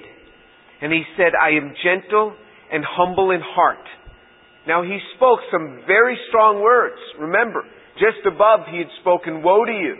And 0.82 0.92
he 0.92 1.04
said, 1.16 1.32
I 1.34 1.56
am 1.56 1.72
gentle 1.82 2.34
and 2.70 2.84
humble 2.86 3.30
in 3.30 3.40
heart. 3.42 3.86
Now 4.68 4.82
he 4.82 4.98
spoke 5.16 5.38
some 5.50 5.84
very 5.86 6.18
strong 6.28 6.60
words. 6.60 7.00
Remember, 7.18 7.62
just 7.98 8.26
above 8.26 8.66
he 8.70 8.78
had 8.78 8.90
spoken, 9.00 9.42
woe 9.42 9.64
to 9.64 9.72
you. 9.72 9.96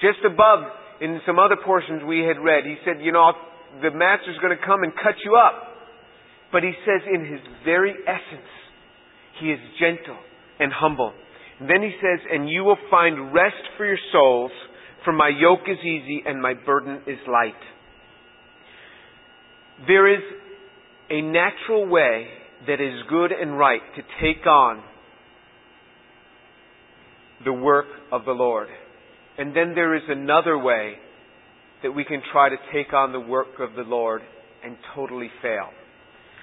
Just 0.00 0.24
above, 0.24 0.64
in 1.00 1.20
some 1.26 1.38
other 1.38 1.56
portions 1.64 2.02
we 2.06 2.20
had 2.20 2.38
read, 2.38 2.64
he 2.64 2.76
said, 2.84 3.02
you 3.02 3.12
know, 3.12 3.32
the 3.82 3.90
master's 3.90 4.38
going 4.38 4.56
to 4.56 4.64
come 4.64 4.82
and 4.82 4.92
cut 4.94 5.14
you 5.24 5.34
up. 5.34 5.74
But 6.52 6.62
he 6.62 6.72
says 6.86 7.02
in 7.12 7.26
his 7.26 7.40
very 7.64 7.92
essence, 8.06 8.50
he 9.40 9.50
is 9.50 9.58
gentle 9.80 10.18
and 10.60 10.72
humble. 10.72 11.12
And 11.58 11.68
then 11.68 11.82
he 11.82 11.90
says, 12.00 12.20
and 12.30 12.48
you 12.48 12.62
will 12.62 12.78
find 12.90 13.34
rest 13.34 13.62
for 13.76 13.86
your 13.86 13.98
souls, 14.12 14.52
for 15.04 15.12
my 15.12 15.28
yoke 15.28 15.66
is 15.66 15.78
easy 15.80 16.22
and 16.24 16.40
my 16.40 16.54
burden 16.54 17.02
is 17.06 17.18
light. 17.26 17.52
There 19.86 20.12
is 20.12 20.22
a 21.10 21.20
natural 21.20 21.88
way 21.88 22.26
that 22.66 22.80
is 22.80 23.02
good 23.08 23.32
and 23.32 23.58
right 23.58 23.82
to 23.96 24.02
take 24.22 24.46
on 24.46 24.82
the 27.44 27.52
work 27.52 27.86
of 28.12 28.24
the 28.24 28.32
Lord. 28.32 28.68
And 29.38 29.54
then 29.56 29.74
there 29.74 29.94
is 29.96 30.02
another 30.08 30.56
way 30.58 30.94
that 31.82 31.92
we 31.92 32.04
can 32.04 32.22
try 32.32 32.48
to 32.48 32.56
take 32.72 32.92
on 32.92 33.12
the 33.12 33.20
work 33.20 33.58
of 33.60 33.74
the 33.74 33.82
Lord 33.82 34.22
and 34.64 34.76
totally 34.94 35.30
fail. 35.42 35.68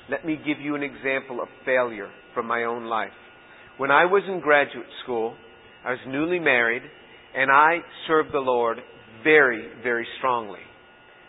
Let 0.09 0.25
me 0.25 0.35
give 0.35 0.59
you 0.59 0.75
an 0.75 0.83
example 0.83 1.41
of 1.41 1.47
failure 1.65 2.09
from 2.33 2.47
my 2.47 2.63
own 2.63 2.85
life. 2.85 3.11
When 3.77 3.91
I 3.91 4.05
was 4.05 4.23
in 4.27 4.39
graduate 4.41 4.85
school, 5.03 5.35
I 5.85 5.91
was 5.91 5.99
newly 6.07 6.39
married, 6.39 6.83
and 7.35 7.49
I 7.49 7.79
served 8.07 8.33
the 8.33 8.39
Lord 8.39 8.77
very, 9.23 9.69
very 9.83 10.05
strongly. 10.17 10.59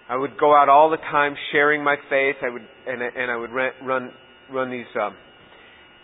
I 0.09 0.17
would 0.17 0.39
go 0.39 0.55
out 0.55 0.69
all 0.69 0.91
the 0.91 0.99
time 0.99 1.35
sharing 1.53 1.83
my 1.83 1.97
faith. 2.11 2.37
I 2.43 2.51
would, 2.51 2.63
and, 2.87 3.01
and 3.03 3.31
I 3.31 3.37
would 3.37 3.51
run 3.51 4.11
run 4.53 4.71
these 4.71 4.85
um, 5.01 5.15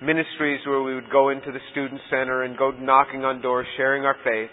ministries 0.03 0.61
where 0.67 0.83
we 0.83 0.95
would 0.95 1.11
go 1.11 1.31
into 1.31 1.51
the 1.53 1.59
student 1.73 2.01
center 2.11 2.43
and 2.43 2.57
go 2.57 2.71
knocking 2.71 3.25
on 3.25 3.43
doors, 3.43 3.67
sharing 3.77 4.05
our 4.05 4.17
faith. 4.25 4.51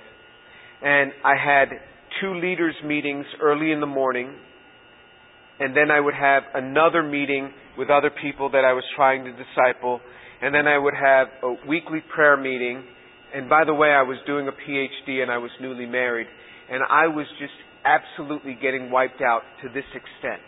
And 0.81 1.11
I 1.23 1.35
had 1.35 1.69
two 2.21 2.35
leaders 2.39 2.75
meetings 2.83 3.25
early 3.41 3.71
in 3.71 3.79
the 3.79 3.87
morning, 3.87 4.33
and 5.59 5.75
then 5.75 5.91
I 5.91 5.99
would 5.99 6.13
have 6.13 6.43
another 6.53 7.03
meeting 7.03 7.51
with 7.77 7.89
other 7.89 8.11
people 8.21 8.49
that 8.51 8.65
I 8.65 8.73
was 8.73 8.83
trying 8.95 9.25
to 9.25 9.31
disciple, 9.31 9.99
and 10.41 10.53
then 10.53 10.67
I 10.67 10.77
would 10.77 10.93
have 10.93 11.27
a 11.43 11.67
weekly 11.67 12.03
prayer 12.13 12.37
meeting. 12.37 12.83
And 13.33 13.49
by 13.49 13.63
the 13.65 13.73
way, 13.73 13.89
I 13.89 14.03
was 14.03 14.17
doing 14.25 14.47
a 14.47 14.51
PhD 14.51 15.21
and 15.21 15.31
I 15.31 15.37
was 15.37 15.51
newly 15.61 15.85
married, 15.85 16.27
and 16.71 16.81
I 16.89 17.07
was 17.07 17.25
just 17.39 17.53
absolutely 17.85 18.57
getting 18.61 18.89
wiped 18.89 19.21
out 19.21 19.41
to 19.61 19.69
this 19.69 19.85
extent. 19.93 20.41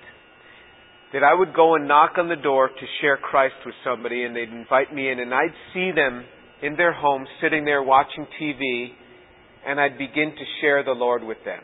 That 1.13 1.23
I 1.23 1.33
would 1.33 1.53
go 1.53 1.75
and 1.75 1.87
knock 1.87 2.13
on 2.17 2.27
the 2.27 2.35
door 2.35 2.67
to 2.67 2.85
share 3.01 3.17
Christ 3.17 3.55
with 3.65 3.75
somebody 3.83 4.23
and 4.23 4.35
they'd 4.35 4.49
invite 4.49 4.93
me 4.93 5.09
in 5.09 5.19
and 5.19 5.33
I'd 5.33 5.55
see 5.73 5.91
them 5.95 6.25
in 6.61 6.75
their 6.75 6.93
home 6.93 7.25
sitting 7.41 7.65
there 7.65 7.81
watching 7.81 8.27
TV 8.41 8.89
and 9.65 9.79
I'd 9.79 9.97
begin 9.97 10.31
to 10.31 10.45
share 10.61 10.83
the 10.83 10.91
Lord 10.91 11.23
with 11.23 11.37
them. 11.45 11.61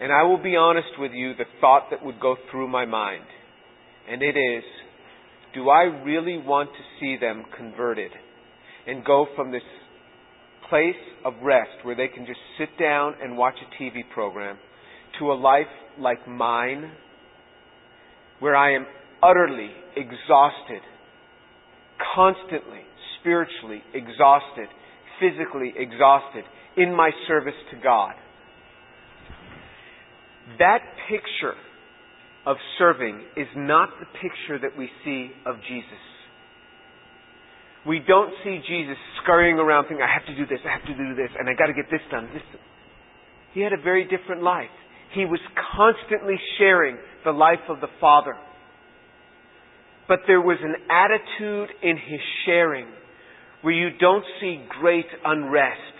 And 0.00 0.12
I 0.12 0.22
will 0.22 0.42
be 0.42 0.56
honest 0.56 0.88
with 0.98 1.12
you, 1.12 1.34
the 1.34 1.44
thought 1.60 1.88
that 1.90 2.04
would 2.04 2.20
go 2.20 2.36
through 2.50 2.68
my 2.68 2.86
mind, 2.86 3.24
and 4.10 4.22
it 4.22 4.36
is, 4.36 4.64
do 5.54 5.68
I 5.68 5.82
really 5.82 6.38
want 6.38 6.70
to 6.70 6.82
see 6.98 7.18
them 7.20 7.44
converted 7.56 8.10
and 8.86 9.04
go 9.04 9.26
from 9.36 9.52
this 9.52 9.62
place 10.70 10.94
of 11.24 11.34
rest 11.42 11.84
where 11.84 11.96
they 11.96 12.08
can 12.08 12.24
just 12.24 12.38
sit 12.58 12.68
down 12.78 13.14
and 13.22 13.36
watch 13.36 13.56
a 13.60 13.82
TV 13.82 14.00
program 14.14 14.56
to 15.18 15.32
a 15.32 15.34
life 15.34 15.66
like 15.98 16.26
mine 16.26 16.92
where 18.40 18.56
I 18.56 18.74
am 18.74 18.86
utterly 19.22 19.70
exhausted, 19.96 20.82
constantly, 22.14 22.80
spiritually 23.20 23.82
exhausted, 23.94 24.68
physically 25.20 25.72
exhausted 25.76 26.44
in 26.76 26.94
my 26.94 27.10
service 27.28 27.54
to 27.70 27.76
God. 27.82 28.14
That 30.58 30.80
picture 31.08 31.54
of 32.46 32.56
serving 32.78 33.22
is 33.36 33.46
not 33.54 33.90
the 34.00 34.06
picture 34.06 34.58
that 34.58 34.76
we 34.76 34.88
see 35.04 35.30
of 35.46 35.56
Jesus. 35.68 36.00
We 37.86 38.00
don't 38.06 38.32
see 38.44 38.60
Jesus 38.66 38.96
scurrying 39.22 39.56
around 39.56 39.84
thinking, 39.84 40.04
I 40.04 40.12
have 40.12 40.26
to 40.26 40.36
do 40.36 40.46
this, 40.46 40.60
I 40.66 40.72
have 40.72 40.84
to 40.84 40.96
do 40.96 41.14
this, 41.14 41.30
and 41.38 41.48
I 41.48 41.54
gotta 41.54 41.72
get 41.72 41.90
this 41.90 42.00
done. 42.10 42.28
This. 42.32 42.42
He 43.52 43.60
had 43.60 43.72
a 43.72 43.80
very 43.80 44.04
different 44.04 44.42
life. 44.42 44.72
He 45.14 45.24
was 45.24 45.40
constantly 45.76 46.36
sharing 46.58 46.96
the 47.24 47.32
life 47.32 47.68
of 47.68 47.80
the 47.80 47.88
Father. 48.00 48.34
But 50.08 50.20
there 50.26 50.40
was 50.40 50.58
an 50.62 50.74
attitude 50.90 51.68
in 51.82 51.96
his 51.96 52.20
sharing 52.44 52.86
where 53.62 53.74
you 53.74 53.90
don't 53.98 54.24
see 54.40 54.62
great 54.80 55.06
unrest, 55.24 55.94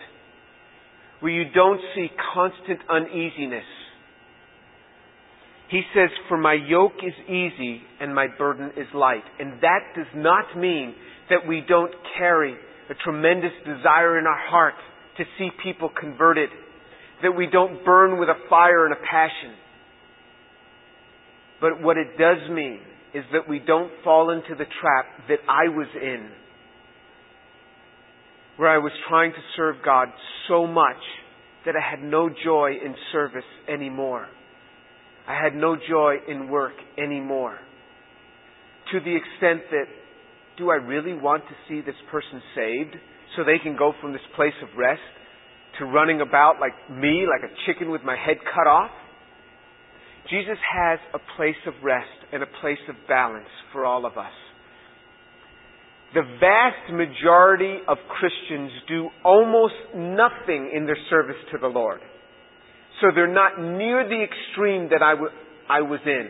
where 1.21 1.33
you 1.33 1.45
don't 1.55 1.81
see 1.95 2.09
constant 2.35 2.81
uneasiness. 2.89 3.65
He 5.71 5.83
says, 5.95 6.11
For 6.29 6.37
my 6.37 6.55
yoke 6.55 6.99
is 7.07 7.15
easy 7.29 7.83
and 8.01 8.15
my 8.15 8.27
burden 8.37 8.73
is 8.77 8.89
light. 8.93 9.23
And 9.39 9.61
that 9.61 9.95
does 9.95 10.11
not 10.15 10.59
mean 10.59 10.95
that 11.29 11.47
we 11.47 11.63
don't 11.67 11.93
carry 12.19 12.55
a 12.91 12.95
tremendous 13.05 13.53
desire 13.65 14.19
in 14.19 14.27
our 14.27 14.49
heart 14.49 14.75
to 15.19 15.25
see 15.39 15.51
people 15.63 15.89
converted, 15.89 16.49
that 17.23 17.33
we 17.33 17.47
don't 17.47 17.85
burn 17.85 18.19
with 18.19 18.29
a 18.29 18.49
fire 18.49 18.87
and 18.87 18.93
a 18.93 18.99
passion. 19.09 19.55
But 21.61 21.83
what 21.83 21.97
it 21.97 22.17
does 22.19 22.39
mean 22.51 22.81
is 23.15 23.25
that 23.33 23.49
we 23.49 23.59
don't 23.59 23.91
fall 24.05 24.31
into 24.31 24.55
the 24.55 24.65
trap 24.81 25.07
that 25.29 25.39
I 25.49 25.69
was 25.69 25.89
in 26.01 26.31
where 28.61 28.69
I 28.69 28.77
was 28.77 28.93
trying 29.09 29.33
to 29.33 29.39
serve 29.57 29.77
God 29.83 30.09
so 30.47 30.67
much 30.67 31.01
that 31.65 31.77
I 31.77 31.81
had 31.81 32.03
no 32.03 32.29
joy 32.29 32.73
in 32.73 32.95
service 33.11 33.49
anymore. 33.67 34.29
I 35.27 35.33
had 35.33 35.55
no 35.55 35.77
joy 35.77 36.17
in 36.29 36.51
work 36.51 36.75
anymore. 36.99 37.59
To 38.93 39.01
the 39.01 39.17
extent 39.17 39.63
that, 39.71 39.87
do 40.59 40.71
I 40.71 40.75
really 40.75 41.15
want 41.15 41.45
to 41.49 41.55
see 41.69 41.81
this 41.81 41.95
person 42.11 42.43
saved 42.55 42.97
so 43.35 43.45
they 43.45 43.59
can 43.63 43.79
go 43.79 43.95
from 43.99 44.13
this 44.13 44.21
place 44.37 44.53
of 44.63 44.69
rest 44.77 45.01
to 45.79 45.87
running 45.87 46.21
about 46.21 46.61
like 46.61 46.75
me, 46.91 47.25
like 47.25 47.51
a 47.51 47.55
chicken 47.65 47.91
with 47.91 48.03
my 48.03 48.15
head 48.15 48.37
cut 48.45 48.67
off? 48.67 48.91
Jesus 50.31 50.59
has 50.75 50.99
a 51.15 51.19
place 51.37 51.59
of 51.67 51.75
rest 51.83 52.07
and 52.33 52.43
a 52.43 52.47
place 52.61 52.79
of 52.89 52.95
balance 53.09 53.49
for 53.73 53.85
all 53.85 54.07
of 54.07 54.17
us. 54.17 54.33
The 56.15 56.23
vast 56.41 56.93
majority 56.93 57.79
of 57.87 57.99
Christians 58.09 58.71
do 58.89 59.09
almost 59.25 59.75
nothing 59.95 60.73
in 60.75 60.87
their 60.87 60.99
service 61.09 61.37
to 61.53 61.59
the 61.59 61.69
Lord. 61.69 62.01
So 63.01 63.09
they're 63.15 63.33
not 63.33 63.61
near 63.61 64.09
the 64.09 64.23
extreme 64.23 64.89
that 64.91 65.03
I, 65.03 65.13
w- 65.13 65.31
I 65.69 65.81
was 65.83 66.01
in. 66.05 66.29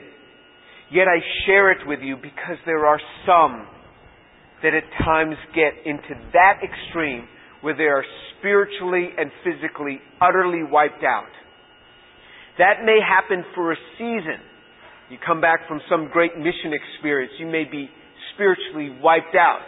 Yet 0.92 1.06
I 1.08 1.20
share 1.46 1.72
it 1.72 1.86
with 1.86 2.00
you 2.00 2.16
because 2.16 2.58
there 2.66 2.86
are 2.86 3.00
some 3.26 3.66
that 4.62 4.74
at 4.74 4.84
times 5.04 5.36
get 5.54 5.72
into 5.86 6.14
that 6.32 6.60
extreme 6.62 7.26
where 7.62 7.76
they 7.76 7.84
are 7.84 8.04
spiritually 8.38 9.08
and 9.16 9.30
physically 9.44 10.00
utterly 10.20 10.62
wiped 10.62 11.04
out. 11.04 11.30
That 12.60 12.84
may 12.84 13.00
happen 13.00 13.42
for 13.54 13.72
a 13.72 13.76
season. 13.96 14.36
You 15.08 15.16
come 15.24 15.40
back 15.40 15.66
from 15.66 15.80
some 15.88 16.10
great 16.12 16.36
mission 16.36 16.76
experience, 16.76 17.32
you 17.38 17.46
may 17.46 17.64
be 17.64 17.88
spiritually 18.34 19.00
wiped 19.00 19.34
out. 19.34 19.64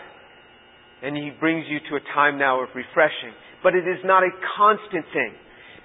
And 1.02 1.16
He 1.16 1.31
brings 1.40 1.64
you 1.68 1.78
to 1.88 1.96
a 1.96 2.05
time 2.14 2.38
now 2.38 2.62
of 2.62 2.68
refreshing. 2.74 3.33
But 3.62 3.74
it 3.74 3.88
is 3.88 4.05
not 4.05 4.22
a 4.22 4.28
constant 4.59 5.07
thing. 5.12 5.33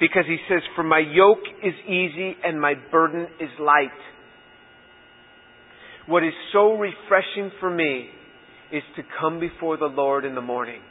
Because 0.02 0.26
He 0.28 0.38
says, 0.50 0.62
For 0.76 0.84
my 0.84 1.00
yoke 1.00 1.48
is 1.64 1.74
easy 1.88 2.36
and 2.44 2.60
my 2.60 2.74
burden 2.92 3.26
is 3.40 3.50
light. 3.58 3.98
What 6.08 6.24
is 6.24 6.34
so 6.52 6.74
refreshing 6.74 7.52
for 7.62 7.70
me 7.70 8.10
is 8.72 8.84
to 8.98 9.04
come 9.20 9.40
before 9.40 9.78
the 9.78 9.86
Lord 9.86 10.26
in 10.26 10.36
the 10.36 10.42
morning 10.42 10.82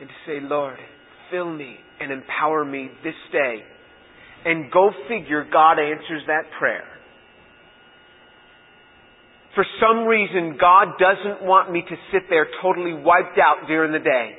and 0.00 0.08
to 0.08 0.14
say, 0.26 0.40
Lord, 0.40 0.78
fill 1.30 1.52
me 1.52 1.76
and 2.00 2.10
empower 2.10 2.64
me 2.64 2.88
this 3.04 3.14
day. 3.30 3.62
And 4.44 4.70
go 4.70 4.90
figure, 5.08 5.46
God 5.50 5.78
answers 5.78 6.22
that 6.26 6.44
prayer 6.58 6.84
for 9.54 9.64
some 9.80 10.04
reason, 10.04 10.58
God 10.60 10.98
doesn't 10.98 11.46
want 11.46 11.70
me 11.70 11.82
to 11.82 11.96
sit 12.12 12.26
there 12.28 12.46
totally 12.60 12.92
wiped 12.92 13.38
out 13.38 13.66
during 13.66 13.92
the 13.92 14.02
day, 14.02 14.34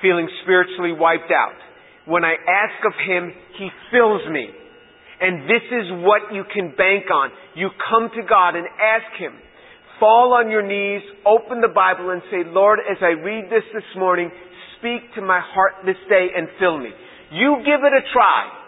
feeling 0.00 0.28
spiritually 0.44 0.92
wiped 0.92 1.32
out. 1.32 1.56
When 2.04 2.24
I 2.24 2.36
ask 2.36 2.78
of 2.84 2.92
Him, 3.08 3.32
He 3.58 3.68
fills 3.90 4.22
me. 4.30 4.48
And 5.18 5.48
this 5.48 5.64
is 5.72 6.04
what 6.04 6.32
you 6.32 6.44
can 6.52 6.76
bank 6.76 7.08
on. 7.10 7.30
You 7.56 7.70
come 7.88 8.10
to 8.14 8.22
God 8.28 8.54
and 8.54 8.68
ask 8.68 9.16
Him. 9.18 9.32
Fall 9.98 10.36
on 10.36 10.50
your 10.50 10.60
knees, 10.60 11.00
open 11.24 11.62
the 11.62 11.72
Bible 11.72 12.10
and 12.10 12.20
say, 12.30 12.44
Lord, 12.44 12.78
as 12.84 12.98
I 13.00 13.16
read 13.16 13.48
this 13.48 13.64
this 13.72 13.88
morning, 13.96 14.30
speak 14.76 15.08
to 15.16 15.22
my 15.22 15.40
heart 15.40 15.88
this 15.88 15.96
day 16.10 16.28
and 16.36 16.48
fill 16.60 16.76
me. 16.76 16.92
You 17.32 17.56
give 17.64 17.80
it 17.80 17.96
a 17.96 18.04
try. 18.12 18.65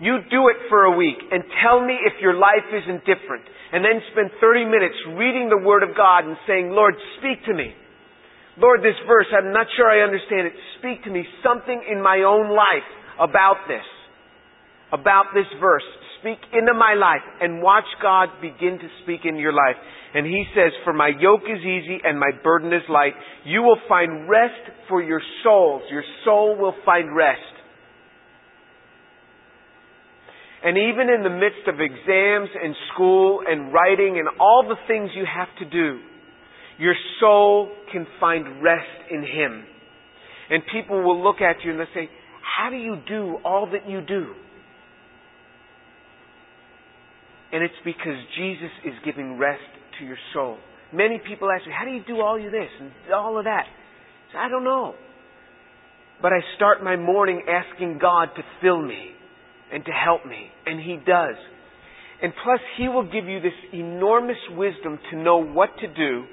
You 0.00 0.22
do 0.30 0.46
it 0.46 0.70
for 0.70 0.86
a 0.86 0.96
week 0.96 1.18
and 1.18 1.42
tell 1.62 1.82
me 1.82 1.98
if 2.06 2.22
your 2.22 2.34
life 2.34 2.66
isn't 2.70 3.02
different 3.02 3.42
and 3.72 3.84
then 3.84 3.98
spend 4.12 4.30
30 4.40 4.64
minutes 4.64 4.94
reading 5.18 5.50
the 5.50 5.58
Word 5.58 5.82
of 5.82 5.96
God 5.96 6.24
and 6.24 6.36
saying, 6.46 6.70
Lord, 6.70 6.94
speak 7.18 7.44
to 7.46 7.54
me. 7.54 7.74
Lord, 8.58 8.80
this 8.80 8.98
verse, 9.06 9.26
I'm 9.34 9.52
not 9.52 9.66
sure 9.76 9.86
I 9.86 10.02
understand 10.02 10.46
it. 10.46 10.54
Speak 10.78 11.04
to 11.04 11.10
me 11.10 11.26
something 11.42 11.82
in 11.90 12.02
my 12.02 12.22
own 12.26 12.54
life 12.54 12.86
about 13.18 13.66
this, 13.66 13.86
about 14.92 15.34
this 15.34 15.46
verse. 15.60 15.86
Speak 16.20 16.38
into 16.52 16.74
my 16.74 16.94
life 16.94 17.22
and 17.40 17.62
watch 17.62 17.86
God 18.02 18.28
begin 18.40 18.78
to 18.78 18.88
speak 19.02 19.20
in 19.22 19.36
your 19.36 19.52
life. 19.52 19.78
And 20.14 20.26
He 20.26 20.44
says, 20.54 20.72
For 20.82 20.92
my 20.92 21.10
yoke 21.14 21.46
is 21.46 21.62
easy 21.62 21.98
and 22.02 22.18
my 22.18 22.30
burden 22.42 22.72
is 22.72 22.82
light. 22.88 23.14
You 23.44 23.62
will 23.62 23.78
find 23.88 24.28
rest 24.28 24.62
for 24.88 25.02
your 25.02 25.22
souls. 25.44 25.82
Your 25.90 26.04
soul 26.24 26.56
will 26.58 26.74
find 26.84 27.14
rest. 27.14 27.57
And 30.64 30.76
even 30.76 31.08
in 31.08 31.22
the 31.22 31.30
midst 31.30 31.68
of 31.68 31.76
exams 31.80 32.50
and 32.62 32.74
school 32.92 33.40
and 33.46 33.72
writing 33.72 34.18
and 34.18 34.28
all 34.40 34.64
the 34.68 34.76
things 34.88 35.10
you 35.14 35.24
have 35.24 35.48
to 35.58 35.64
do, 35.64 36.00
your 36.78 36.94
soul 37.20 37.70
can 37.92 38.06
find 38.18 38.62
rest 38.62 39.10
in 39.10 39.22
Him. 39.22 39.64
And 40.50 40.62
people 40.72 41.02
will 41.02 41.22
look 41.22 41.40
at 41.40 41.64
you 41.64 41.70
and 41.72 41.80
they'll 41.80 41.86
say, 41.94 42.08
How 42.56 42.70
do 42.70 42.76
you 42.76 42.96
do 43.06 43.38
all 43.44 43.68
that 43.70 43.88
you 43.88 44.00
do? 44.00 44.34
And 47.52 47.62
it's 47.62 47.74
because 47.84 48.16
Jesus 48.36 48.70
is 48.84 48.94
giving 49.04 49.38
rest 49.38 49.62
to 49.98 50.04
your 50.04 50.18
soul. 50.34 50.58
Many 50.92 51.20
people 51.26 51.48
ask 51.50 51.66
me, 51.66 51.72
how 51.76 51.84
do 51.84 51.90
you 51.90 52.02
do 52.06 52.20
all 52.20 52.36
of 52.36 52.52
this 52.52 52.68
and 52.80 52.90
all 53.14 53.38
of 53.38 53.44
that? 53.44 53.64
I, 53.64 54.32
say, 54.32 54.38
I 54.38 54.48
don't 54.48 54.64
know. 54.64 54.94
But 56.20 56.32
I 56.32 56.40
start 56.56 56.82
my 56.82 56.96
morning 56.96 57.42
asking 57.48 57.98
God 58.00 58.28
to 58.36 58.42
fill 58.60 58.82
me 58.82 59.12
and 59.72 59.84
to 59.84 59.90
help 59.90 60.26
me. 60.26 60.48
And 60.66 60.80
He 60.80 60.96
does. 60.96 61.36
And 62.22 62.32
plus, 62.42 62.60
He 62.76 62.88
will 62.88 63.04
give 63.04 63.26
you 63.26 63.40
this 63.40 63.52
enormous 63.72 64.38
wisdom 64.50 64.98
to 65.10 65.16
know 65.16 65.38
what 65.38 65.70
to 65.80 65.86
do 65.86 66.24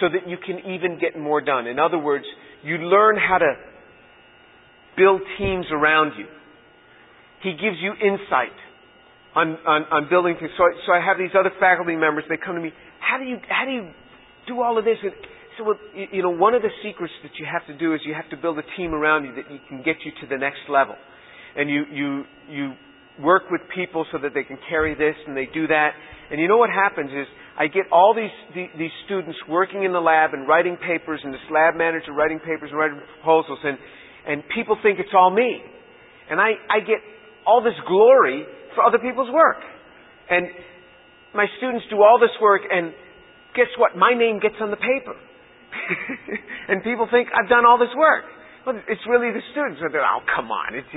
so 0.00 0.06
that 0.08 0.28
you 0.28 0.36
can 0.44 0.58
even 0.72 0.98
get 1.00 1.18
more 1.18 1.40
done. 1.40 1.66
In 1.66 1.78
other 1.78 1.98
words, 1.98 2.24
you 2.62 2.76
learn 2.76 3.16
how 3.16 3.38
to 3.38 3.54
build 4.96 5.20
teams 5.38 5.66
around 5.72 6.12
you. 6.18 6.26
He 7.42 7.52
gives 7.52 7.78
you 7.80 7.92
insight 7.92 8.54
on, 9.34 9.56
on, 9.66 9.82
on 9.90 10.08
building 10.10 10.34
things. 10.38 10.50
So, 10.58 10.64
so 10.86 10.92
I 10.92 10.98
have 10.98 11.18
these 11.18 11.34
other 11.38 11.52
faculty 11.60 11.94
members, 11.94 12.24
they 12.28 12.36
come 12.36 12.56
to 12.56 12.60
me, 12.60 12.72
how 12.98 13.18
do 13.18 13.24
you, 13.24 13.38
how 13.48 13.64
do 13.64 13.70
you 13.70 13.90
do 14.46 14.60
all 14.60 14.78
of 14.78 14.84
this? 14.84 14.98
And 15.02 15.12
so, 15.56 15.64
well, 15.64 15.78
you, 15.94 16.06
you 16.18 16.22
know, 16.22 16.34
one 16.34 16.54
of 16.54 16.62
the 16.62 16.74
secrets 16.82 17.14
that 17.22 17.32
you 17.38 17.46
have 17.46 17.66
to 17.66 17.78
do 17.78 17.94
is 17.94 18.00
you 18.04 18.14
have 18.14 18.28
to 18.30 18.36
build 18.36 18.58
a 18.58 18.66
team 18.76 18.94
around 18.94 19.24
you 19.24 19.34
that 19.36 19.50
you 19.50 19.58
can 19.68 19.78
get 19.82 19.96
you 20.04 20.10
to 20.22 20.26
the 20.26 20.36
next 20.36 20.66
level. 20.68 20.96
And 21.58 21.68
you, 21.68 21.84
you, 21.92 22.24
you 22.48 22.72
work 23.20 23.50
with 23.50 23.60
people 23.74 24.06
so 24.12 24.18
that 24.22 24.32
they 24.32 24.44
can 24.44 24.58
carry 24.70 24.94
this 24.94 25.14
and 25.26 25.36
they 25.36 25.50
do 25.52 25.66
that. 25.66 25.90
And 26.30 26.40
you 26.40 26.46
know 26.46 26.56
what 26.56 26.70
happens 26.70 27.10
is 27.10 27.26
I 27.58 27.66
get 27.66 27.90
all 27.90 28.14
these, 28.14 28.30
these 28.78 28.94
students 29.04 29.36
working 29.48 29.82
in 29.82 29.92
the 29.92 30.00
lab 30.00 30.30
and 30.32 30.46
writing 30.46 30.78
papers 30.78 31.20
and 31.24 31.34
this 31.34 31.42
lab 31.50 31.74
manager 31.74 32.12
writing 32.12 32.38
papers 32.38 32.70
and 32.70 32.78
writing 32.78 33.00
proposals 33.18 33.58
and, 33.64 33.76
and 34.26 34.42
people 34.54 34.78
think 34.82 35.00
it's 35.00 35.12
all 35.12 35.30
me. 35.34 35.58
And 36.30 36.40
I, 36.40 36.54
I 36.70 36.78
get 36.80 37.02
all 37.46 37.62
this 37.62 37.74
glory 37.88 38.46
for 38.76 38.84
other 38.84 38.98
people's 38.98 39.32
work. 39.32 39.58
And 40.30 40.46
my 41.34 41.46
students 41.58 41.86
do 41.90 42.02
all 42.02 42.20
this 42.20 42.34
work 42.40 42.62
and 42.70 42.94
guess 43.56 43.72
what? 43.78 43.96
My 43.96 44.14
name 44.14 44.38
gets 44.38 44.56
on 44.60 44.70
the 44.70 44.78
paper. 44.78 45.18
and 46.68 46.84
people 46.84 47.08
think 47.10 47.28
I've 47.34 47.48
done 47.48 47.66
all 47.66 47.78
this 47.78 47.92
work. 47.96 48.24
Well, 48.66 48.76
it's 48.86 49.02
really 49.08 49.32
the 49.32 49.42
students. 49.50 49.80
They're, 49.80 50.04
oh, 50.04 50.22
come 50.28 50.52
on. 50.52 50.76
It's, 50.76 50.92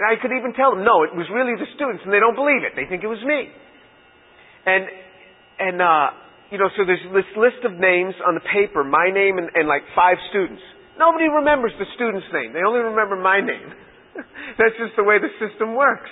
and 0.00 0.08
I 0.08 0.16
could 0.16 0.32
even 0.32 0.56
tell 0.56 0.72
them, 0.72 0.80
no, 0.80 1.04
it 1.04 1.12
was 1.12 1.28
really 1.28 1.52
the 1.60 1.68
students, 1.76 2.00
and 2.08 2.12
they 2.12 2.24
don't 2.24 2.32
believe 2.32 2.64
it. 2.64 2.72
They 2.72 2.88
think 2.88 3.04
it 3.04 3.12
was 3.12 3.20
me. 3.20 3.52
And 4.64 4.88
and 5.60 5.76
uh, 5.76 6.16
you 6.48 6.56
know, 6.56 6.72
so 6.72 6.88
there's 6.88 7.04
this 7.12 7.28
list 7.36 7.60
of 7.68 7.76
names 7.76 8.16
on 8.24 8.32
the 8.32 8.40
paper, 8.48 8.80
my 8.80 9.12
name 9.12 9.36
and, 9.36 9.52
and 9.52 9.68
like 9.68 9.84
five 9.92 10.16
students. 10.32 10.64
Nobody 10.96 11.28
remembers 11.28 11.72
the 11.76 11.84
student's 11.94 12.26
name. 12.32 12.56
They 12.56 12.64
only 12.64 12.80
remember 12.80 13.16
my 13.16 13.44
name. 13.44 13.68
That's 14.58 14.76
just 14.80 14.96
the 14.96 15.04
way 15.04 15.20
the 15.20 15.32
system 15.36 15.76
works. 15.76 16.10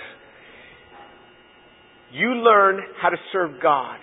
You 2.13 2.45
learn 2.45 2.81
how 3.01 3.09
to 3.09 3.17
serve 3.33 3.61
God. 3.61 3.97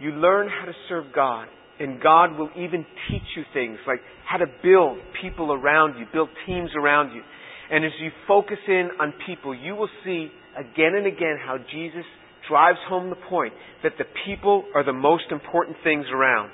You 0.00 0.12
learn 0.12 0.48
how 0.48 0.66
to 0.66 0.72
serve 0.88 1.06
God. 1.14 1.48
And 1.80 2.00
God 2.00 2.38
will 2.38 2.50
even 2.56 2.84
teach 3.08 3.28
you 3.36 3.44
things 3.52 3.78
like 3.86 4.00
how 4.26 4.38
to 4.38 4.46
build 4.62 4.98
people 5.20 5.52
around 5.52 5.98
you, 5.98 6.06
build 6.12 6.28
teams 6.46 6.70
around 6.76 7.14
you. 7.14 7.22
And 7.70 7.84
as 7.84 7.92
you 8.00 8.10
focus 8.26 8.58
in 8.66 8.90
on 9.00 9.12
people, 9.26 9.54
you 9.54 9.74
will 9.74 9.90
see 10.04 10.30
again 10.56 10.94
and 10.96 11.06
again 11.06 11.36
how 11.44 11.58
Jesus 11.70 12.04
drives 12.48 12.78
home 12.88 13.10
the 13.10 13.28
point 13.28 13.52
that 13.82 13.92
the 13.98 14.06
people 14.24 14.64
are 14.74 14.84
the 14.84 14.92
most 14.92 15.24
important 15.30 15.76
things 15.84 16.06
around. 16.12 16.50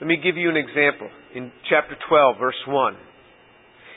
Let 0.00 0.08
me 0.08 0.16
give 0.16 0.36
you 0.36 0.48
an 0.48 0.56
example 0.56 1.08
in 1.34 1.52
chapter 1.68 1.96
12, 2.08 2.36
verse 2.38 2.62
1. 2.66 2.96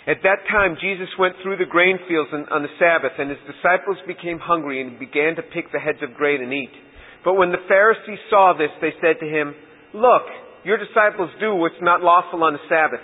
At 0.08 0.24
that 0.24 0.48
time, 0.48 0.78
Jesus 0.80 1.10
went 1.20 1.36
through 1.44 1.58
the 1.58 1.68
grain 1.68 2.00
fields 2.08 2.32
on 2.32 2.64
the 2.64 2.72
Sabbath, 2.80 3.20
and 3.20 3.30
his 3.30 3.44
disciples 3.44 3.98
became 4.08 4.40
hungry 4.40 4.80
and 4.80 5.00
began 5.00 5.36
to 5.36 5.44
pick 5.44 5.72
the 5.72 5.84
heads 5.84 6.00
of 6.02 6.16
grain 6.16 6.42
and 6.42 6.54
eat. 6.54 6.72
But 7.26 7.36
when 7.36 7.52
the 7.52 7.64
Pharisees 7.68 8.24
saw 8.30 8.54
this, 8.56 8.72
they 8.80 8.96
said 9.02 9.20
to 9.20 9.28
him, 9.28 9.54
Look, 9.94 10.24
your 10.64 10.78
disciples 10.78 11.32
do 11.40 11.56
what's 11.56 11.82
not 11.82 12.02
lawful 12.02 12.44
on 12.44 12.54
the 12.54 12.64
Sabbath. 12.70 13.04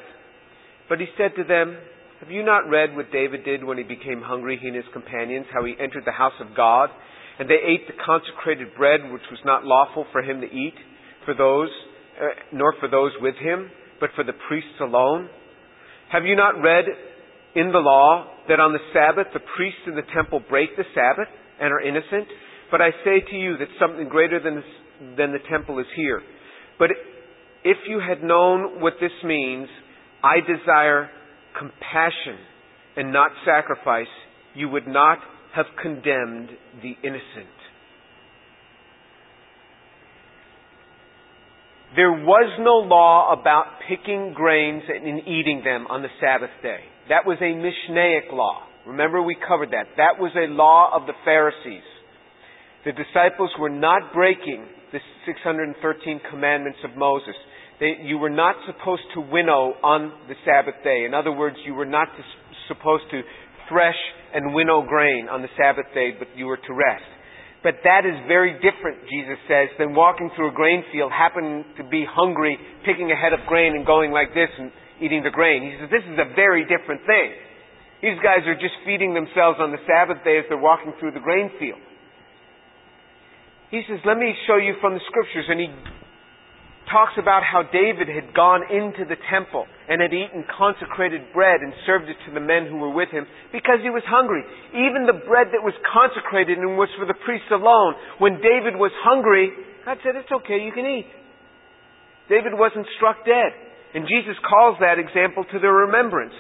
But 0.88 1.00
he 1.00 1.08
said 1.18 1.36
to 1.36 1.44
them, 1.44 1.76
have 2.24 2.32
you 2.32 2.46
not 2.46 2.70
read 2.70 2.96
what 2.96 3.12
David 3.12 3.44
did 3.44 3.66
when 3.66 3.78
he 3.78 3.84
became 3.84 4.22
hungry, 4.24 4.58
he 4.62 4.68
and 4.68 4.78
his 4.78 4.86
companions, 4.94 5.46
how 5.54 5.66
he 5.66 5.76
entered 5.78 6.04
the 6.06 6.16
house 6.16 6.40
of 6.40 6.56
God, 6.56 6.90
and 7.38 7.50
they 7.50 7.60
ate 7.60 7.86
the 7.86 8.00
consecrated 8.00 8.70
bread 8.78 9.12
which 9.12 9.28
was 9.30 9.42
not 9.44 9.66
lawful 9.66 10.06
for 10.14 10.22
him 10.22 10.40
to 10.40 10.48
eat, 10.48 10.74
for 11.26 11.34
those, 11.34 11.68
uh, 12.16 12.28
nor 12.54 12.76
for 12.80 12.88
those 12.88 13.12
with 13.20 13.36
him, 13.36 13.70
but 14.00 14.10
for 14.16 14.24
the 14.24 14.32
priests 14.48 14.80
alone? 14.80 15.28
Have 16.14 16.24
you 16.24 16.38
not 16.38 16.62
read 16.64 16.86
in 17.56 17.74
the 17.74 17.84
law 17.84 18.26
that 18.48 18.62
on 18.62 18.72
the 18.72 18.80
Sabbath 18.94 19.28
the 19.34 19.44
priests 19.58 19.84
in 19.86 19.96
the 19.96 20.08
temple 20.16 20.40
break 20.48 20.78
the 20.78 20.88
Sabbath 20.96 21.28
and 21.60 21.74
are 21.74 21.82
innocent? 21.82 22.32
But 22.72 22.80
I 22.80 22.92
say 23.04 23.20
to 23.20 23.36
you 23.36 23.58
that 23.58 23.68
something 23.82 24.08
greater 24.08 24.40
than, 24.40 24.64
than 25.18 25.34
the 25.34 25.44
temple 25.52 25.78
is 25.80 25.88
here. 25.98 26.22
But 26.80 26.88
if 27.66 27.78
you 27.86 28.00
had 28.00 28.24
known 28.24 28.80
what 28.80 28.94
this 29.02 29.12
means, 29.26 29.68
I 30.24 30.40
desire 30.40 31.10
compassion 31.58 32.38
and 32.96 33.12
not 33.12 33.32
sacrifice, 33.46 34.08
you 34.54 34.70
would 34.70 34.88
not 34.88 35.20
have 35.56 35.66
condemned 35.82 36.50
the 36.82 36.94
innocent. 37.04 37.54
There 41.96 42.12
was 42.12 42.50
no 42.60 42.82
law 42.90 43.32
about 43.40 43.78
picking 43.88 44.34
grains 44.34 44.82
and 44.88 45.20
eating 45.28 45.62
them 45.64 45.86
on 45.88 46.02
the 46.02 46.10
Sabbath 46.20 46.50
day. 46.64 46.80
That 47.10 47.26
was 47.26 47.38
a 47.40 47.54
Mishnaic 47.54 48.34
law. 48.34 48.66
Remember 48.88 49.22
we 49.22 49.38
covered 49.48 49.70
that. 49.72 49.94
That 49.98 50.20
was 50.20 50.32
a 50.36 50.52
law 50.52 50.90
of 50.94 51.06
the 51.06 51.14
Pharisees. 51.24 51.86
The 52.86 52.92
disciples 52.92 53.52
were 53.60 53.70
not 53.70 54.12
breaking 54.14 54.66
the 54.92 55.00
613 55.26 56.22
commandments 56.30 56.80
of 56.84 56.98
Moses. 56.98 57.36
You 58.04 58.18
were 58.18 58.30
not 58.30 58.56
supposed 58.66 59.04
to 59.16 59.22
winnow 59.22 59.74
on 59.84 60.12
the 60.28 60.36
Sabbath 60.46 60.76
day. 60.84 61.06
In 61.06 61.14
other 61.14 61.32
words, 61.32 61.58
you 61.66 61.74
were 61.74 61.86
not 61.86 62.08
to, 62.16 62.24
supposed 62.68 63.04
to 63.12 63.22
thresh 63.68 64.00
and 64.34 64.54
winnow 64.54 64.86
grain 64.88 65.28
on 65.30 65.42
the 65.42 65.52
Sabbath 65.58 65.86
day, 65.94 66.12
but 66.18 66.28
you 66.36 66.46
were 66.46 66.58
to 66.58 66.74
rest. 66.74 67.04
But 67.64 67.80
that 67.88 68.04
is 68.04 68.16
very 68.28 68.60
different, 68.60 69.08
Jesus 69.08 69.40
says, 69.48 69.72
than 69.80 69.96
walking 69.96 70.30
through 70.36 70.52
a 70.52 70.56
grain 70.56 70.84
field, 70.92 71.12
happening 71.16 71.64
to 71.80 71.84
be 71.88 72.04
hungry, 72.04 72.60
picking 72.84 73.12
a 73.12 73.16
head 73.16 73.32
of 73.32 73.40
grain 73.48 73.76
and 73.76 73.86
going 73.86 74.12
like 74.12 74.36
this 74.36 74.52
and 74.60 74.72
eating 75.00 75.24
the 75.24 75.32
grain. 75.32 75.64
He 75.64 75.72
says, 75.80 75.88
this 75.88 76.04
is 76.04 76.20
a 76.20 76.36
very 76.36 76.68
different 76.68 77.08
thing. 77.08 77.32
These 78.04 78.20
guys 78.20 78.44
are 78.52 78.60
just 78.60 78.76
feeding 78.84 79.16
themselves 79.16 79.64
on 79.64 79.72
the 79.72 79.80
Sabbath 79.88 80.20
day 80.28 80.40
as 80.40 80.46
they're 80.52 80.60
walking 80.60 80.92
through 81.00 81.16
the 81.16 81.24
grain 81.24 81.52
field. 81.56 81.80
He 83.72 83.80
says, 83.88 84.04
let 84.04 84.20
me 84.20 84.36
show 84.46 84.60
you 84.60 84.76
from 84.84 85.00
the 85.00 85.04
scriptures. 85.08 85.48
And 85.48 85.60
he 85.64 85.72
talks 86.94 87.18
about 87.18 87.42
how 87.42 87.66
David 87.66 88.06
had 88.06 88.38
gone 88.38 88.62
into 88.70 89.04
the 89.10 89.18
temple 89.34 89.66
and 89.90 89.98
had 89.98 90.14
eaten 90.14 90.46
consecrated 90.46 91.34
bread 91.34 91.66
and 91.66 91.74
served 91.90 92.06
it 92.06 92.16
to 92.30 92.32
the 92.32 92.40
men 92.40 92.70
who 92.70 92.78
were 92.78 92.94
with 92.94 93.10
him 93.10 93.26
because 93.50 93.82
he 93.82 93.90
was 93.90 94.06
hungry. 94.06 94.46
Even 94.78 95.10
the 95.10 95.18
bread 95.26 95.50
that 95.50 95.66
was 95.66 95.74
consecrated 95.90 96.62
and 96.62 96.78
was 96.78 96.94
for 96.96 97.10
the 97.10 97.18
priests 97.26 97.50
alone, 97.50 97.98
when 98.22 98.38
David 98.38 98.78
was 98.78 98.94
hungry, 99.02 99.50
God 99.84 99.98
said, 100.06 100.14
It's 100.14 100.32
okay, 100.46 100.62
you 100.62 100.72
can 100.72 100.86
eat. 100.86 101.10
David 102.30 102.54
wasn't 102.54 102.86
struck 102.96 103.26
dead. 103.26 103.52
And 103.98 104.06
Jesus 104.06 104.38
calls 104.46 104.78
that 104.80 105.02
example 105.02 105.44
to 105.50 105.58
their 105.60 105.90
remembrance. 105.90 106.38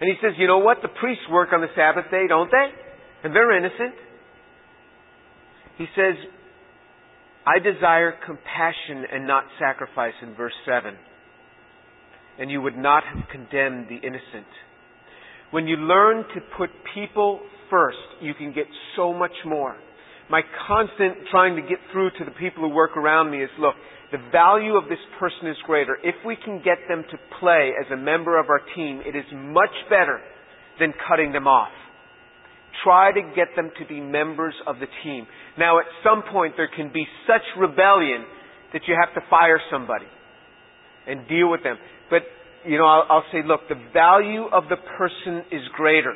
And 0.00 0.08
he 0.08 0.16
says, 0.24 0.32
You 0.40 0.48
know 0.48 0.64
what? 0.64 0.80
The 0.80 0.92
priests 0.96 1.24
work 1.30 1.52
on 1.52 1.60
the 1.60 1.72
Sabbath 1.76 2.08
day, 2.10 2.24
don't 2.24 2.50
they? 2.50 2.68
And 3.22 3.36
they're 3.36 3.52
innocent. 3.52 3.94
He 5.76 5.86
says, 5.92 6.16
I 7.46 7.58
desire 7.58 8.14
compassion 8.24 9.04
and 9.12 9.26
not 9.26 9.44
sacrifice 9.58 10.14
in 10.22 10.34
verse 10.34 10.52
7. 10.66 10.94
And 12.38 12.50
you 12.50 12.60
would 12.60 12.76
not 12.76 13.02
have 13.04 13.28
condemned 13.30 13.86
the 13.88 13.96
innocent. 13.96 14.46
When 15.50 15.66
you 15.66 15.76
learn 15.76 16.24
to 16.34 16.40
put 16.56 16.70
people 16.94 17.40
first, 17.70 17.98
you 18.20 18.34
can 18.34 18.52
get 18.52 18.66
so 18.96 19.12
much 19.12 19.32
more. 19.44 19.76
My 20.30 20.42
constant 20.68 21.26
trying 21.30 21.56
to 21.56 21.62
get 21.62 21.78
through 21.92 22.10
to 22.18 22.24
the 22.24 22.30
people 22.32 22.62
who 22.62 22.74
work 22.74 22.96
around 22.96 23.30
me 23.30 23.42
is 23.42 23.50
look, 23.58 23.74
the 24.12 24.18
value 24.30 24.76
of 24.76 24.84
this 24.88 24.98
person 25.18 25.48
is 25.48 25.56
greater. 25.66 25.96
If 26.02 26.14
we 26.26 26.36
can 26.36 26.58
get 26.58 26.78
them 26.88 27.04
to 27.10 27.16
play 27.40 27.72
as 27.78 27.90
a 27.92 27.96
member 27.96 28.38
of 28.38 28.48
our 28.48 28.60
team, 28.76 29.02
it 29.06 29.16
is 29.16 29.24
much 29.32 29.74
better 29.88 30.20
than 30.78 30.92
cutting 31.08 31.32
them 31.32 31.46
off. 31.46 31.72
Try 32.84 33.12
to 33.12 33.20
get 33.34 33.48
them 33.56 33.70
to 33.78 33.86
be 33.86 34.00
members 34.00 34.54
of 34.66 34.76
the 34.78 34.86
team. 35.02 35.26
Now, 35.58 35.78
at 35.78 35.86
some 36.04 36.22
point, 36.32 36.54
there 36.56 36.70
can 36.74 36.92
be 36.92 37.04
such 37.26 37.42
rebellion 37.58 38.24
that 38.72 38.82
you 38.86 38.96
have 38.98 39.14
to 39.14 39.28
fire 39.28 39.60
somebody 39.70 40.06
and 41.06 41.28
deal 41.28 41.50
with 41.50 41.62
them. 41.62 41.76
But, 42.08 42.22
you 42.64 42.78
know, 42.78 42.86
I'll, 42.86 43.06
I'll 43.10 43.28
say, 43.32 43.42
look, 43.44 43.68
the 43.68 43.80
value 43.92 44.46
of 44.46 44.64
the 44.70 44.76
person 44.96 45.44
is 45.50 45.62
greater. 45.76 46.14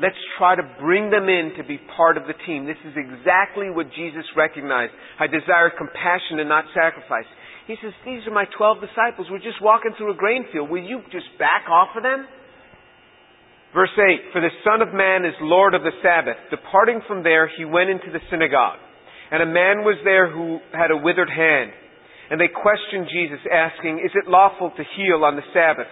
Let's 0.00 0.18
try 0.38 0.54
to 0.54 0.62
bring 0.78 1.10
them 1.10 1.26
in 1.26 1.58
to 1.58 1.66
be 1.66 1.78
part 1.96 2.16
of 2.16 2.30
the 2.30 2.34
team. 2.46 2.66
This 2.66 2.78
is 2.86 2.94
exactly 2.94 3.66
what 3.70 3.90
Jesus 3.94 4.22
recognized. 4.36 4.94
I 5.18 5.26
desire 5.26 5.74
compassion 5.74 6.38
and 6.38 6.48
not 6.48 6.70
sacrifice. 6.70 7.26
He 7.66 7.74
says, 7.82 7.92
These 8.06 8.22
are 8.26 8.34
my 8.34 8.46
12 8.56 8.78
disciples. 8.78 9.26
We're 9.30 9.42
just 9.42 9.60
walking 9.60 9.90
through 9.98 10.14
a 10.14 10.16
grain 10.16 10.46
field. 10.52 10.70
Will 10.70 10.82
you 10.82 11.02
just 11.10 11.26
back 11.38 11.66
off 11.68 11.98
of 11.98 12.02
them? 12.02 12.30
Verse 13.74 13.92
8, 13.92 14.32
For 14.32 14.40
the 14.40 14.54
Son 14.64 14.80
of 14.80 14.94
Man 14.94 15.24
is 15.24 15.36
Lord 15.40 15.74
of 15.74 15.82
the 15.82 15.92
Sabbath. 16.02 16.36
Departing 16.50 17.00
from 17.06 17.22
there, 17.22 17.50
he 17.52 17.64
went 17.64 17.90
into 17.90 18.10
the 18.10 18.20
synagogue. 18.30 18.80
And 19.30 19.42
a 19.42 19.46
man 19.46 19.84
was 19.84 20.00
there 20.04 20.32
who 20.32 20.58
had 20.72 20.90
a 20.90 20.96
withered 20.96 21.28
hand. 21.28 21.72
And 22.30 22.40
they 22.40 22.48
questioned 22.48 23.08
Jesus, 23.12 23.40
asking, 23.52 24.00
Is 24.04 24.12
it 24.14 24.28
lawful 24.28 24.72
to 24.72 24.84
heal 24.96 25.24
on 25.24 25.36
the 25.36 25.44
Sabbath? 25.52 25.88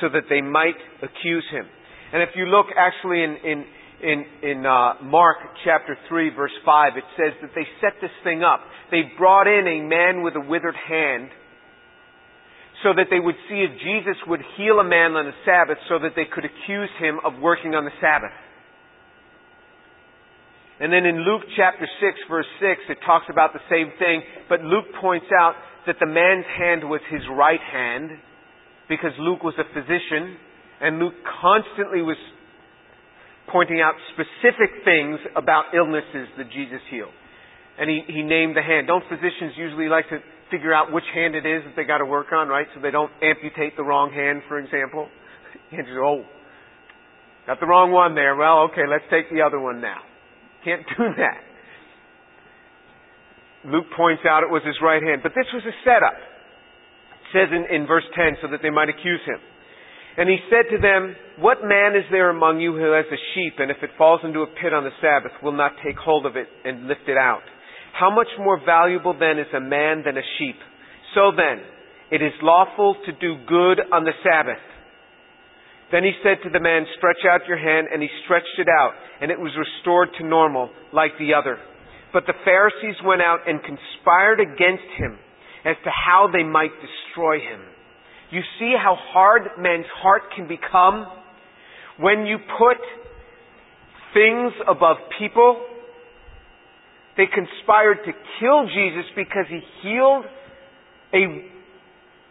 So 0.00 0.08
that 0.12 0.30
they 0.30 0.40
might 0.40 0.78
accuse 1.02 1.46
him. 1.50 1.66
And 2.12 2.22
if 2.22 2.30
you 2.36 2.46
look 2.46 2.66
actually 2.76 3.24
in, 3.24 3.36
in, 3.42 3.64
in, 4.02 4.18
in 4.42 4.66
uh, 4.66 5.02
Mark 5.02 5.38
chapter 5.64 5.96
3, 6.08 6.30
verse 6.30 6.54
5, 6.64 6.92
it 6.96 7.04
says 7.16 7.34
that 7.42 7.50
they 7.54 7.66
set 7.80 7.98
this 8.00 8.14
thing 8.22 8.44
up. 8.44 8.60
They 8.90 9.02
brought 9.18 9.48
in 9.48 9.66
a 9.66 9.82
man 9.82 10.22
with 10.22 10.36
a 10.36 10.40
withered 10.46 10.76
hand 10.76 11.30
so 12.86 12.94
that 12.94 13.10
they 13.10 13.18
would 13.18 13.34
see 13.50 13.66
if 13.66 13.74
Jesus 13.82 14.14
would 14.30 14.38
heal 14.54 14.78
a 14.78 14.86
man 14.86 15.18
on 15.18 15.26
the 15.26 15.34
Sabbath 15.42 15.74
so 15.90 15.98
that 15.98 16.14
they 16.14 16.22
could 16.22 16.46
accuse 16.46 16.90
him 17.02 17.18
of 17.26 17.34
working 17.42 17.74
on 17.74 17.82
the 17.82 17.90
Sabbath. 17.98 18.30
And 20.78 20.94
then 20.94 21.02
in 21.02 21.26
Luke 21.26 21.42
chapter 21.58 21.82
6 21.82 22.30
verse 22.30 22.46
6 22.62 22.94
it 22.94 23.02
talks 23.02 23.26
about 23.26 23.50
the 23.58 23.64
same 23.66 23.90
thing, 23.98 24.22
but 24.46 24.62
Luke 24.62 24.86
points 25.02 25.26
out 25.34 25.58
that 25.90 25.98
the 25.98 26.06
man's 26.06 26.46
hand 26.46 26.86
was 26.86 27.02
his 27.10 27.26
right 27.34 27.58
hand 27.58 28.22
because 28.86 29.10
Luke 29.18 29.42
was 29.42 29.58
a 29.58 29.66
physician 29.74 30.38
and 30.78 31.02
Luke 31.02 31.18
constantly 31.42 32.06
was 32.06 32.20
pointing 33.50 33.82
out 33.82 33.98
specific 34.14 34.86
things 34.86 35.18
about 35.34 35.74
illnesses 35.74 36.30
that 36.38 36.54
Jesus 36.54 36.82
healed. 36.86 37.14
And 37.82 37.90
he, 37.90 38.06
he 38.06 38.22
named 38.22 38.54
the 38.54 38.62
hand. 38.62 38.86
Don't 38.86 39.04
physicians 39.10 39.58
usually 39.58 39.88
like 39.90 40.06
to 40.10 40.22
figure 40.50 40.72
out 40.72 40.92
which 40.92 41.04
hand 41.14 41.34
it 41.34 41.46
is 41.46 41.62
that 41.64 41.74
they 41.76 41.84
got 41.84 41.98
to 41.98 42.06
work 42.06 42.32
on, 42.32 42.48
right? 42.48 42.66
So 42.74 42.80
they 42.80 42.90
don't 42.90 43.10
amputate 43.22 43.76
the 43.76 43.84
wrong 43.84 44.12
hand, 44.12 44.42
for 44.48 44.58
example. 44.58 45.08
And 45.72 45.82
just, 45.82 45.98
oh, 45.98 46.22
got 47.46 47.58
the 47.58 47.66
wrong 47.66 47.90
one 47.90 48.14
there. 48.14 48.36
Well, 48.36 48.70
okay, 48.70 48.86
let's 48.86 49.02
take 49.10 49.32
the 49.34 49.42
other 49.42 49.58
one 49.58 49.80
now. 49.80 49.98
Can't 50.62 50.82
do 50.98 51.10
that. 51.16 51.42
Luke 53.66 53.90
points 53.96 54.22
out 54.28 54.44
it 54.46 54.50
was 54.52 54.62
his 54.62 54.78
right 54.78 55.02
hand. 55.02 55.22
But 55.22 55.32
this 55.34 55.48
was 55.50 55.64
a 55.66 55.74
setup. 55.82 56.14
It 56.14 57.28
says 57.34 57.48
in, 57.50 57.66
in 57.74 57.86
verse 57.86 58.06
10 58.14 58.38
so 58.42 58.46
that 58.52 58.62
they 58.62 58.70
might 58.70 58.88
accuse 58.88 59.22
him. 59.26 59.42
And 60.16 60.30
he 60.30 60.38
said 60.48 60.70
to 60.70 60.78
them, 60.80 61.16
What 61.38 61.66
man 61.66 61.96
is 61.96 62.06
there 62.10 62.30
among 62.30 62.60
you 62.60 62.72
who 62.72 62.92
has 62.94 63.04
a 63.10 63.20
sheep, 63.34 63.58
and 63.58 63.70
if 63.70 63.82
it 63.82 63.90
falls 63.98 64.20
into 64.24 64.40
a 64.40 64.46
pit 64.46 64.72
on 64.72 64.84
the 64.84 64.94
Sabbath, 65.02 65.32
will 65.42 65.56
not 65.56 65.72
take 65.84 65.96
hold 65.96 66.24
of 66.24 66.36
it 66.36 66.46
and 66.64 66.86
lift 66.88 67.08
it 67.08 67.18
out? 67.18 67.44
How 67.98 68.10
much 68.14 68.28
more 68.38 68.60
valuable 68.64 69.16
then 69.18 69.38
is 69.38 69.48
a 69.56 69.60
man 69.60 70.02
than 70.04 70.18
a 70.18 70.26
sheep? 70.38 70.56
So 71.14 71.32
then, 71.32 71.64
it 72.10 72.20
is 72.22 72.32
lawful 72.42 72.96
to 73.06 73.12
do 73.12 73.40
good 73.48 73.80
on 73.90 74.04
the 74.04 74.12
Sabbath. 74.22 74.60
Then 75.90 76.04
he 76.04 76.12
said 76.22 76.44
to 76.44 76.50
the 76.50 76.60
man, 76.60 76.84
Stretch 76.98 77.24
out 77.24 77.48
your 77.48 77.56
hand, 77.56 77.88
and 77.92 78.02
he 78.02 78.08
stretched 78.24 78.58
it 78.58 78.68
out, 78.68 78.92
and 79.22 79.30
it 79.30 79.38
was 79.38 79.52
restored 79.56 80.08
to 80.18 80.26
normal, 80.26 80.68
like 80.92 81.12
the 81.18 81.32
other. 81.32 81.58
But 82.12 82.24
the 82.26 82.34
Pharisees 82.44 82.96
went 83.04 83.22
out 83.22 83.48
and 83.48 83.60
conspired 83.62 84.40
against 84.40 84.90
him 84.98 85.18
as 85.64 85.76
to 85.84 85.90
how 85.90 86.28
they 86.32 86.42
might 86.42 86.72
destroy 86.82 87.40
him. 87.40 87.60
You 88.30 88.40
see 88.58 88.74
how 88.76 88.96
hard 88.96 89.42
man's 89.58 89.86
heart 90.02 90.22
can 90.34 90.48
become 90.48 91.06
when 91.98 92.26
you 92.26 92.38
put 92.58 92.78
things 94.12 94.52
above 94.68 94.96
people 95.18 95.64
they 97.16 97.24
conspired 97.26 98.04
to 98.04 98.12
kill 98.40 98.66
Jesus 98.68 99.08
because 99.16 99.46
he 99.48 99.60
healed 99.82 100.24
a, 101.14 101.22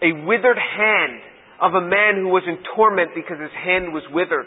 a 0.06 0.12
withered 0.26 0.58
hand 0.58 1.22
of 1.62 1.74
a 1.74 1.82
man 1.82 2.22
who 2.22 2.30
was 2.30 2.44
in 2.48 2.58
torment 2.76 3.12
because 3.16 3.40
his 3.40 3.54
hand 3.54 3.94
was 3.94 4.04
withered. 4.12 4.46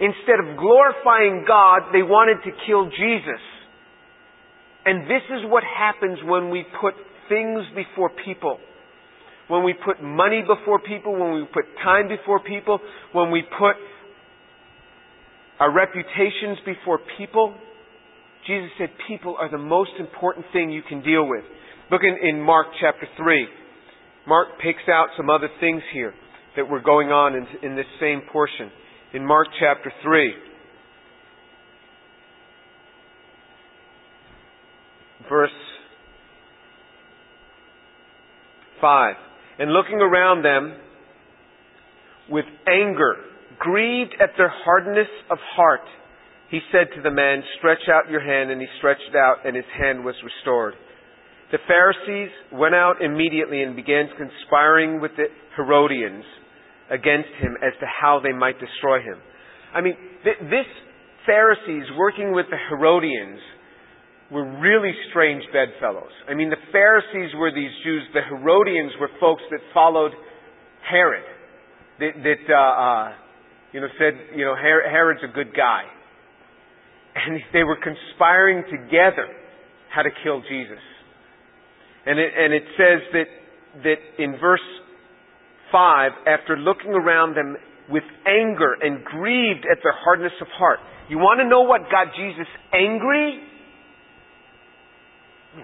Instead 0.00 0.40
of 0.40 0.56
glorifying 0.56 1.44
God, 1.46 1.92
they 1.92 2.02
wanted 2.02 2.42
to 2.42 2.50
kill 2.66 2.88
Jesus. 2.90 3.42
And 4.84 5.04
this 5.04 5.22
is 5.30 5.44
what 5.44 5.62
happens 5.62 6.18
when 6.24 6.50
we 6.50 6.64
put 6.80 6.94
things 7.28 7.62
before 7.76 8.10
people. 8.24 8.58
When 9.48 9.62
we 9.62 9.74
put 9.74 10.02
money 10.02 10.42
before 10.42 10.80
people, 10.80 11.12
when 11.12 11.34
we 11.34 11.44
put 11.52 11.64
time 11.84 12.08
before 12.08 12.40
people, 12.40 12.78
when 13.12 13.30
we 13.30 13.42
put 13.42 13.76
our 15.58 15.70
reputations 15.70 16.58
before 16.64 16.98
people, 17.18 17.54
Jesus 18.46 18.70
said 18.78 18.88
people 19.06 19.36
are 19.38 19.50
the 19.50 19.58
most 19.58 19.92
important 19.98 20.46
thing 20.52 20.70
you 20.70 20.82
can 20.88 21.02
deal 21.02 21.28
with. 21.28 21.44
Look 21.90 22.02
in, 22.02 22.28
in 22.28 22.40
Mark 22.40 22.68
chapter 22.80 23.06
3. 23.16 23.46
Mark 24.26 24.48
picks 24.62 24.88
out 24.88 25.08
some 25.16 25.28
other 25.28 25.48
things 25.60 25.82
here 25.92 26.14
that 26.56 26.68
were 26.68 26.80
going 26.80 27.08
on 27.08 27.34
in, 27.34 27.46
in 27.62 27.76
this 27.76 27.86
same 28.00 28.22
portion. 28.32 28.70
In 29.12 29.26
Mark 29.26 29.48
chapter 29.58 29.92
3, 30.02 30.32
verse 35.28 35.50
5. 38.80 39.14
And 39.58 39.72
looking 39.72 40.00
around 40.00 40.42
them 40.44 40.76
with 42.30 42.44
anger, 42.66 43.16
grieved 43.58 44.14
at 44.20 44.30
their 44.36 44.52
hardness 44.64 45.08
of 45.30 45.38
heart, 45.56 45.80
he 46.50 46.58
said 46.72 46.90
to 46.96 47.02
the 47.02 47.10
man, 47.10 47.42
Stretch 47.58 47.86
out 47.88 48.10
your 48.10 48.20
hand, 48.20 48.50
and 48.50 48.60
he 48.60 48.66
stretched 48.78 49.14
out, 49.14 49.46
and 49.46 49.54
his 49.54 49.70
hand 49.78 50.04
was 50.04 50.16
restored. 50.22 50.74
The 51.52 51.58
Pharisees 51.66 52.30
went 52.52 52.74
out 52.74 53.02
immediately 53.02 53.62
and 53.62 53.74
began 53.74 54.08
conspiring 54.18 55.00
with 55.00 55.12
the 55.16 55.26
Herodians 55.56 56.24
against 56.90 57.30
him 57.38 57.54
as 57.62 57.72
to 57.78 57.86
how 57.86 58.20
they 58.22 58.32
might 58.32 58.58
destroy 58.58 58.98
him. 58.98 59.18
I 59.74 59.80
mean, 59.80 59.94
th- 60.24 60.42
this 60.50 60.66
Pharisees 61.24 61.86
working 61.96 62.34
with 62.34 62.46
the 62.50 62.58
Herodians 62.68 63.38
were 64.30 64.46
really 64.58 64.92
strange 65.10 65.42
bedfellows. 65.52 66.14
I 66.28 66.34
mean, 66.34 66.50
the 66.50 66.62
Pharisees 66.72 67.30
were 67.36 67.50
these 67.54 67.70
Jews. 67.84 68.02
The 68.14 68.22
Herodians 68.28 68.92
were 69.00 69.10
folks 69.20 69.42
that 69.50 69.60
followed 69.74 70.12
Herod, 70.88 71.24
that, 72.00 72.10
that 72.22 72.42
uh, 72.52 72.58
uh, 72.58 73.12
you 73.72 73.80
know, 73.80 73.88
said, 73.98 74.14
you 74.36 74.44
know, 74.44 74.54
Herod's 74.56 75.22
a 75.22 75.32
good 75.32 75.54
guy 75.54 75.82
and 77.14 77.40
they 77.52 77.64
were 77.64 77.76
conspiring 77.76 78.64
together 78.70 79.26
how 79.90 80.02
to 80.02 80.10
kill 80.22 80.40
Jesus. 80.42 80.82
And 82.06 82.18
it, 82.18 82.32
and 82.36 82.54
it 82.54 82.62
says 82.78 83.00
that, 83.12 83.28
that 83.84 84.22
in 84.22 84.38
verse 84.40 84.60
5, 85.72 86.12
after 86.26 86.56
looking 86.56 86.90
around 86.92 87.36
them 87.36 87.56
with 87.90 88.06
anger 88.24 88.78
and 88.80 89.04
grieved 89.04 89.66
at 89.66 89.82
their 89.82 89.92
hardness 89.92 90.32
of 90.40 90.46
heart. 90.54 90.78
You 91.10 91.18
want 91.18 91.42
to 91.42 91.46
know 91.50 91.66
what 91.66 91.90
got 91.90 92.14
Jesus 92.14 92.46
angry? 92.72 93.42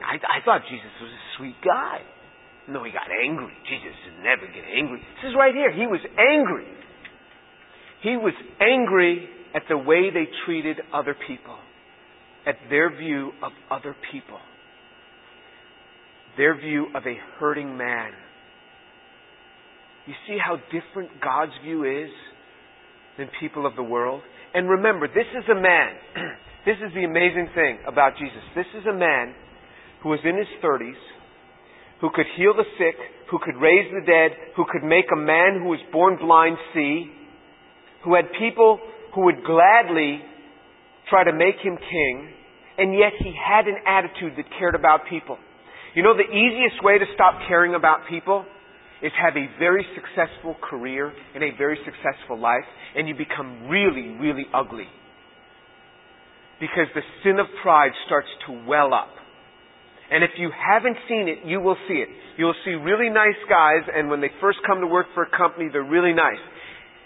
I, 0.03 0.19
I 0.19 0.39
thought 0.45 0.67
Jesus 0.67 0.91
was 1.01 1.11
a 1.11 1.25
sweet 1.39 1.55
guy. 1.63 2.03
No, 2.67 2.83
he 2.83 2.91
got 2.91 3.07
angry. 3.07 3.55
Jesus 3.71 3.95
would 4.11 4.27
never 4.27 4.51
get 4.51 4.67
angry. 4.67 4.99
This 5.23 5.31
is 5.31 5.39
right 5.39 5.55
here. 5.55 5.71
He 5.71 5.87
was 5.87 6.03
angry. 6.19 6.67
He 8.03 8.19
was 8.19 8.35
angry 8.59 9.31
at 9.57 9.63
the 9.71 9.79
way 9.79 10.11
they 10.13 10.29
treated 10.45 10.77
other 10.93 11.17
people, 11.27 11.57
at 12.47 12.57
their 12.69 12.95
view 12.95 13.33
of 13.43 13.53
other 13.71 13.97
people, 14.13 14.39
their 16.37 16.55
view 16.61 16.89
of 16.95 17.03
a 17.07 17.17
hurting 17.41 17.75
man. 17.75 18.13
You 20.07 20.13
see 20.29 20.37
how 20.37 20.57
different 20.67 21.23
God's 21.23 21.53
view 21.65 21.85
is 21.85 22.11
than 23.17 23.31
people 23.41 23.65
of 23.65 23.75
the 23.77 23.83
world? 23.83 24.21
And 24.53 24.69
remember, 24.69 25.09
this 25.09 25.27
is 25.33 25.45
a 25.51 25.59
man. 25.59 25.95
this 26.67 26.77
is 26.77 26.93
the 26.95 27.05
amazing 27.05 27.49
thing 27.55 27.79
about 27.89 28.13
Jesus. 28.19 28.45
This 28.55 28.67
is 28.79 28.87
a 28.87 28.93
man 28.93 29.35
who 30.03 30.11
was 30.11 30.21
in 30.23 30.37
his 30.37 30.47
30s, 30.63 31.01
who 32.03 32.11
could 32.15 32.27
heal 32.37 32.53
the 32.55 32.69
sick, 32.77 32.97
who 33.31 33.39
could 33.43 33.57
raise 33.57 33.91
the 33.91 34.05
dead, 34.05 34.37
who 34.55 34.67
could 34.71 34.87
make 34.87 35.07
a 35.11 35.17
man 35.17 35.61
who 35.63 35.71
was 35.71 35.81
born 35.91 36.19
blind 36.21 36.59
see, 36.75 37.11
who 38.05 38.15
had 38.15 38.27
people 38.39 38.79
who 39.17 39.25
would 39.25 39.43
gladly 39.43 40.21
try 41.09 41.25
to 41.25 41.33
make 41.33 41.57
him 41.65 41.79
king, 41.81 42.29
and 42.77 42.93
yet 42.93 43.17
he 43.19 43.33
had 43.33 43.67
an 43.67 43.81
attitude 43.89 44.37
that 44.37 44.45
cared 44.59 44.75
about 44.75 45.09
people. 45.09 45.39
You 45.95 46.03
know, 46.03 46.13
the 46.13 46.29
easiest 46.29 46.85
way 46.85 46.99
to 46.99 47.07
stop 47.15 47.41
caring 47.49 47.75
about 47.75 48.01
people 48.11 48.45
is 49.03 49.11
have 49.17 49.33
a 49.33 49.49
very 49.59 49.87
successful 49.97 50.55
career 50.61 51.13
and 51.35 51.43
a 51.43 51.57
very 51.57 51.79
successful 51.85 52.39
life, 52.39 52.69
and 52.95 53.09
you 53.09 53.15
become 53.15 53.69
really, 53.69 54.21
really 54.21 54.45
ugly. 54.53 54.89
Because 56.61 56.89
the 56.95 57.03
sin 57.25 57.39
of 57.39 57.47
pride 57.63 57.93
starts 58.05 58.29
to 58.47 58.65
well 58.69 58.93
up. 58.93 59.09
And 60.11 60.23
if 60.23 60.31
you 60.37 60.51
haven't 60.53 60.97
seen 61.09 61.29
it, 61.29 61.49
you 61.49 61.61
will 61.61 61.77
see 61.89 61.95
it. 61.95 62.09
You'll 62.37 62.55
see 62.65 62.73
really 62.73 63.09
nice 63.09 63.41
guys, 63.49 63.89
and 63.93 64.11
when 64.11 64.21
they 64.21 64.31
first 64.41 64.59
come 64.67 64.81
to 64.81 64.87
work 64.87 65.07
for 65.15 65.23
a 65.23 65.31
company, 65.37 65.69
they're 65.73 65.83
really 65.83 66.13
nice. 66.13 66.41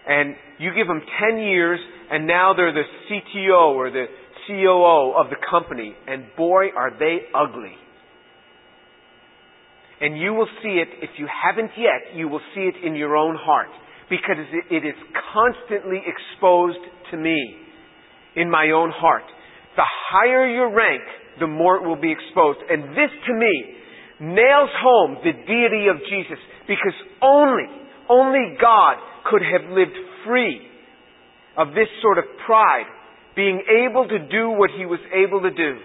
And 0.06 0.34
you 0.58 0.74
give 0.74 0.86
them 0.86 1.02
10 1.30 1.38
years, 1.38 1.78
and 2.10 2.26
now 2.26 2.54
they're 2.54 2.72
the 2.72 2.82
CTO 3.08 3.74
or 3.74 3.90
the 3.90 4.06
COO 4.46 5.12
of 5.16 5.30
the 5.30 5.36
company, 5.50 5.94
and 6.06 6.24
boy, 6.36 6.66
are 6.76 6.90
they 6.98 7.18
ugly. 7.34 7.74
And 10.00 10.18
you 10.18 10.32
will 10.32 10.48
see 10.62 10.80
it, 10.80 10.88
if 11.02 11.10
you 11.18 11.28
haven't 11.28 11.72
yet, 11.76 12.16
you 12.16 12.26
will 12.26 12.40
see 12.54 12.62
it 12.62 12.74
in 12.84 12.94
your 12.94 13.16
own 13.16 13.36
heart. 13.38 13.68
because 14.10 14.42
it 14.70 14.82
is 14.84 14.98
constantly 15.32 16.02
exposed 16.02 16.82
to 17.12 17.16
me 17.16 17.38
in 18.34 18.50
my 18.50 18.70
own 18.74 18.90
heart. 18.90 19.22
The 19.76 19.86
higher 19.86 20.50
your 20.50 20.74
rank, 20.74 21.02
the 21.38 21.46
more 21.46 21.76
it 21.76 21.86
will 21.86 22.00
be 22.00 22.10
exposed. 22.10 22.58
And 22.68 22.90
this 22.90 23.12
to 23.28 23.32
me 23.32 24.34
nails 24.34 24.70
home 24.82 25.16
the 25.22 25.32
deity 25.46 25.86
of 25.86 26.02
Jesus 26.10 26.42
because 26.66 26.98
only, 27.22 27.70
only 28.10 28.58
God 28.60 28.96
could 29.30 29.42
have 29.42 29.70
lived 29.70 29.94
free 30.26 30.60
of 31.60 31.68
this 31.76 31.92
sort 32.00 32.16
of 32.16 32.24
pride, 32.46 32.88
being 33.36 33.62
able 33.84 34.08
to 34.08 34.18
do 34.18 34.48
what 34.48 34.70
he 34.76 34.86
was 34.86 34.98
able 35.12 35.42
to 35.42 35.50
do. 35.50 35.76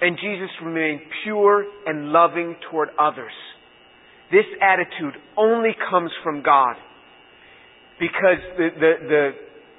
And 0.00 0.18
Jesus 0.18 0.50
remained 0.62 1.00
pure 1.22 1.64
and 1.86 2.10
loving 2.10 2.56
toward 2.68 2.88
others. 2.98 3.32
This 4.32 4.44
attitude 4.60 5.14
only 5.38 5.70
comes 5.88 6.10
from 6.24 6.42
God. 6.42 6.74
Because 8.00 8.42
the, 8.58 8.68
the, 8.74 8.92
the, 9.06 9.30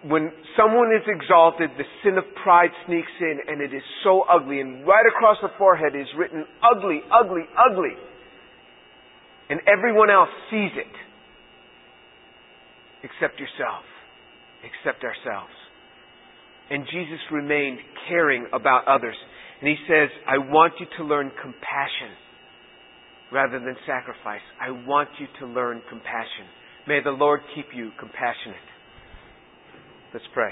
when 0.08 0.32
someone 0.56 0.96
is 0.96 1.04
exalted, 1.06 1.72
the 1.78 1.84
sin 2.02 2.18
of 2.18 2.24
pride 2.42 2.72
sneaks 2.88 3.12
in 3.20 3.40
and 3.48 3.62
it 3.62 3.76
is 3.76 3.84
so 4.06 4.24
ugly. 4.32 4.62
And 4.62 4.88
right 4.88 5.04
across 5.06 5.38
the 5.42 5.50
forehead 5.58 5.92
is 5.94 6.08
written 6.18 6.46
ugly, 6.64 7.02
ugly, 7.12 7.44
ugly. 7.52 8.00
And 9.50 9.60
everyone 9.68 10.10
else 10.10 10.30
sees 10.50 10.72
it. 10.74 10.96
Except 13.04 13.38
yourself. 13.42 13.84
Except 14.66 15.04
ourselves. 15.04 15.54
And 16.70 16.86
Jesus 16.86 17.20
remained 17.32 17.78
caring 18.10 18.48
about 18.52 18.88
others. 18.88 19.16
And 19.62 19.70
he 19.70 19.76
says, 19.88 20.10
I 20.28 20.40
want 20.40 20.74
you 20.80 20.88
to 20.98 21.04
learn 21.04 21.32
compassion 21.42 22.18
rather 23.32 23.60
than 23.60 23.76
sacrifice. 23.86 24.42
I 24.60 24.72
want 24.72 25.10
you 25.20 25.28
to 25.40 25.46
learn 25.46 25.82
compassion. 25.90 26.50
May 26.88 27.02
the 27.04 27.12
Lord 27.12 27.42
keep 27.56 27.68
you 27.74 27.92
compassionate. 28.00 28.56
Let's 30.14 30.26
pray. 30.34 30.52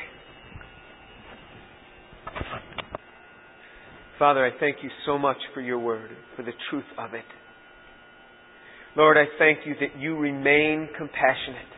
Father, 4.19 4.45
I 4.45 4.51
thank 4.59 4.77
you 4.83 4.89
so 5.05 5.17
much 5.17 5.37
for 5.53 5.61
your 5.61 5.79
word, 5.79 6.11
for 6.35 6.43
the 6.43 6.51
truth 6.69 6.85
of 6.97 7.13
it. 7.13 7.25
Lord, 8.95 9.17
I 9.17 9.25
thank 9.39 9.59
you 9.65 9.73
that 9.79 9.99
you 9.99 10.15
remain 10.15 10.87
compassionate. 10.97 11.71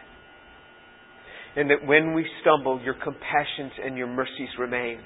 And 1.55 1.69
that 1.69 1.85
when 1.85 2.13
we 2.13 2.25
stumble, 2.41 2.81
your 2.83 2.95
compassions 2.95 3.71
and 3.83 3.97
your 3.97 4.07
mercies 4.07 4.49
remain. 4.59 4.99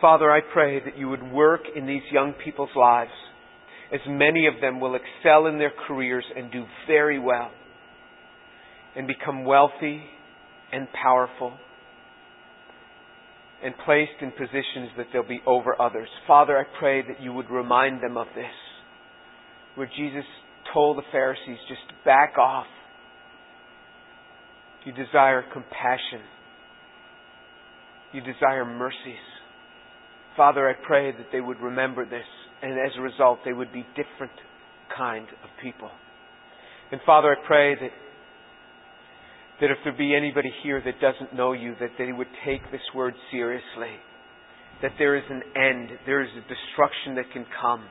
Father, 0.00 0.30
I 0.30 0.40
pray 0.52 0.80
that 0.84 0.98
you 0.98 1.08
would 1.08 1.22
work 1.22 1.62
in 1.74 1.86
these 1.86 2.02
young 2.12 2.34
people's 2.44 2.74
lives 2.76 3.12
as 3.92 4.00
many 4.08 4.46
of 4.46 4.60
them 4.60 4.80
will 4.80 4.96
excel 4.96 5.46
in 5.46 5.58
their 5.58 5.72
careers 5.86 6.24
and 6.36 6.50
do 6.50 6.64
very 6.86 7.18
well 7.18 7.50
and 8.96 9.06
become 9.06 9.44
wealthy 9.44 10.02
and 10.72 10.88
powerful 10.92 11.52
and 13.62 13.74
placed 13.84 14.12
in 14.20 14.30
positions 14.32 14.90
that 14.96 15.06
they'll 15.12 15.26
be 15.26 15.40
over 15.46 15.80
others. 15.80 16.08
Father, 16.26 16.58
I 16.58 16.64
pray 16.78 17.02
that 17.02 17.22
you 17.22 17.32
would 17.32 17.50
remind 17.50 18.02
them 18.02 18.16
of 18.16 18.26
this, 18.34 18.44
where 19.76 19.90
Jesus 19.96 20.24
told 20.74 20.98
the 20.98 21.02
Pharisees, 21.12 21.56
just 21.68 21.80
back 22.04 22.36
off. 22.38 22.66
You 24.86 24.92
desire 24.92 25.44
compassion. 25.52 26.22
You 28.12 28.22
desire 28.22 28.64
mercies. 28.64 29.20
Father, 30.36 30.68
I 30.68 30.74
pray 30.86 31.12
that 31.12 31.26
they 31.32 31.40
would 31.40 31.60
remember 31.60 32.04
this 32.04 32.24
and 32.62 32.72
as 32.72 32.92
a 32.96 33.02
result, 33.02 33.40
they 33.44 33.52
would 33.52 33.72
be 33.72 33.84
different 33.94 34.32
kind 34.96 35.26
of 35.44 35.50
people. 35.62 35.90
And 36.90 37.00
Father, 37.04 37.32
I 37.32 37.46
pray 37.46 37.74
that 37.74 37.90
that 39.60 39.70
if 39.70 39.78
there 39.84 39.92
be 39.96 40.14
anybody 40.14 40.52
here 40.62 40.82
that 40.84 41.00
doesn't 41.00 41.34
know 41.34 41.52
you, 41.52 41.74
that 41.80 41.92
they 41.96 42.12
would 42.12 42.26
take 42.44 42.60
this 42.70 42.82
word 42.94 43.14
seriously. 43.30 43.96
That 44.82 44.92
there 44.98 45.16
is 45.16 45.24
an 45.30 45.42
end, 45.56 45.98
there 46.04 46.22
is 46.22 46.28
a 46.36 46.42
destruction 46.42 47.14
that 47.14 47.32
can 47.32 47.46
come 47.62 47.84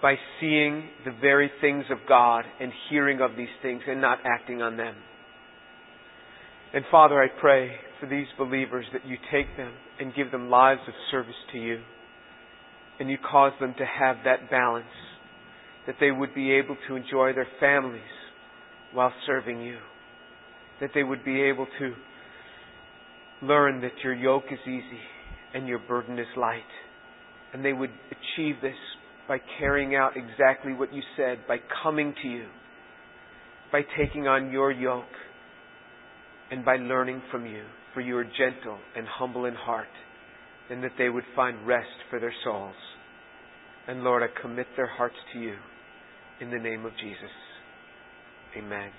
by 0.00 0.14
seeing 0.40 0.88
the 1.04 1.10
very 1.20 1.50
things 1.60 1.84
of 1.90 1.98
God 2.08 2.44
and 2.60 2.70
hearing 2.88 3.20
of 3.20 3.32
these 3.36 3.48
things 3.60 3.82
and 3.88 4.00
not 4.00 4.18
acting 4.24 4.62
on 4.62 4.76
them. 4.76 4.94
And 6.74 6.84
Father, 6.90 7.22
I 7.22 7.28
pray 7.40 7.70
for 7.98 8.06
these 8.06 8.26
believers 8.36 8.84
that 8.92 9.06
you 9.06 9.16
take 9.32 9.56
them 9.56 9.72
and 9.98 10.14
give 10.14 10.30
them 10.30 10.50
lives 10.50 10.80
of 10.86 10.94
service 11.10 11.34
to 11.52 11.58
you. 11.58 11.80
And 13.00 13.08
you 13.08 13.16
cause 13.18 13.52
them 13.60 13.74
to 13.78 13.86
have 13.86 14.16
that 14.24 14.50
balance, 14.50 14.86
that 15.86 15.96
they 16.00 16.10
would 16.10 16.34
be 16.34 16.52
able 16.52 16.76
to 16.88 16.96
enjoy 16.96 17.32
their 17.32 17.46
families 17.60 18.02
while 18.92 19.12
serving 19.26 19.62
you, 19.62 19.78
that 20.80 20.90
they 20.94 21.04
would 21.04 21.24
be 21.24 21.40
able 21.42 21.66
to 21.78 21.94
learn 23.40 23.80
that 23.82 23.92
your 24.02 24.14
yoke 24.14 24.44
is 24.50 24.58
easy 24.64 25.00
and 25.54 25.68
your 25.68 25.78
burden 25.78 26.18
is 26.18 26.26
light, 26.36 26.60
and 27.52 27.64
they 27.64 27.72
would 27.72 27.90
achieve 28.10 28.56
this 28.60 28.74
by 29.28 29.38
carrying 29.58 29.94
out 29.94 30.12
exactly 30.16 30.72
what 30.72 30.92
you 30.92 31.02
said, 31.16 31.38
by 31.46 31.58
coming 31.82 32.14
to 32.22 32.28
you, 32.28 32.46
by 33.70 33.82
taking 33.96 34.26
on 34.26 34.50
your 34.50 34.72
yoke, 34.72 35.04
and 36.50 36.64
by 36.64 36.76
learning 36.76 37.22
from 37.30 37.46
you, 37.46 37.64
for 37.94 38.00
you 38.00 38.16
are 38.16 38.24
gentle 38.24 38.78
and 38.96 39.06
humble 39.06 39.44
in 39.44 39.54
heart 39.54 39.88
and 40.70 40.82
that 40.82 40.92
they 40.98 41.08
would 41.08 41.24
find 41.34 41.66
rest 41.66 41.86
for 42.10 42.20
their 42.20 42.34
souls. 42.44 42.74
And 43.86 44.04
Lord, 44.04 44.22
I 44.22 44.40
commit 44.40 44.66
their 44.76 44.86
hearts 44.86 45.16
to 45.32 45.40
you 45.40 45.56
in 46.40 46.50
the 46.50 46.58
name 46.58 46.84
of 46.84 46.92
Jesus. 47.00 47.30
Amen. 48.56 48.90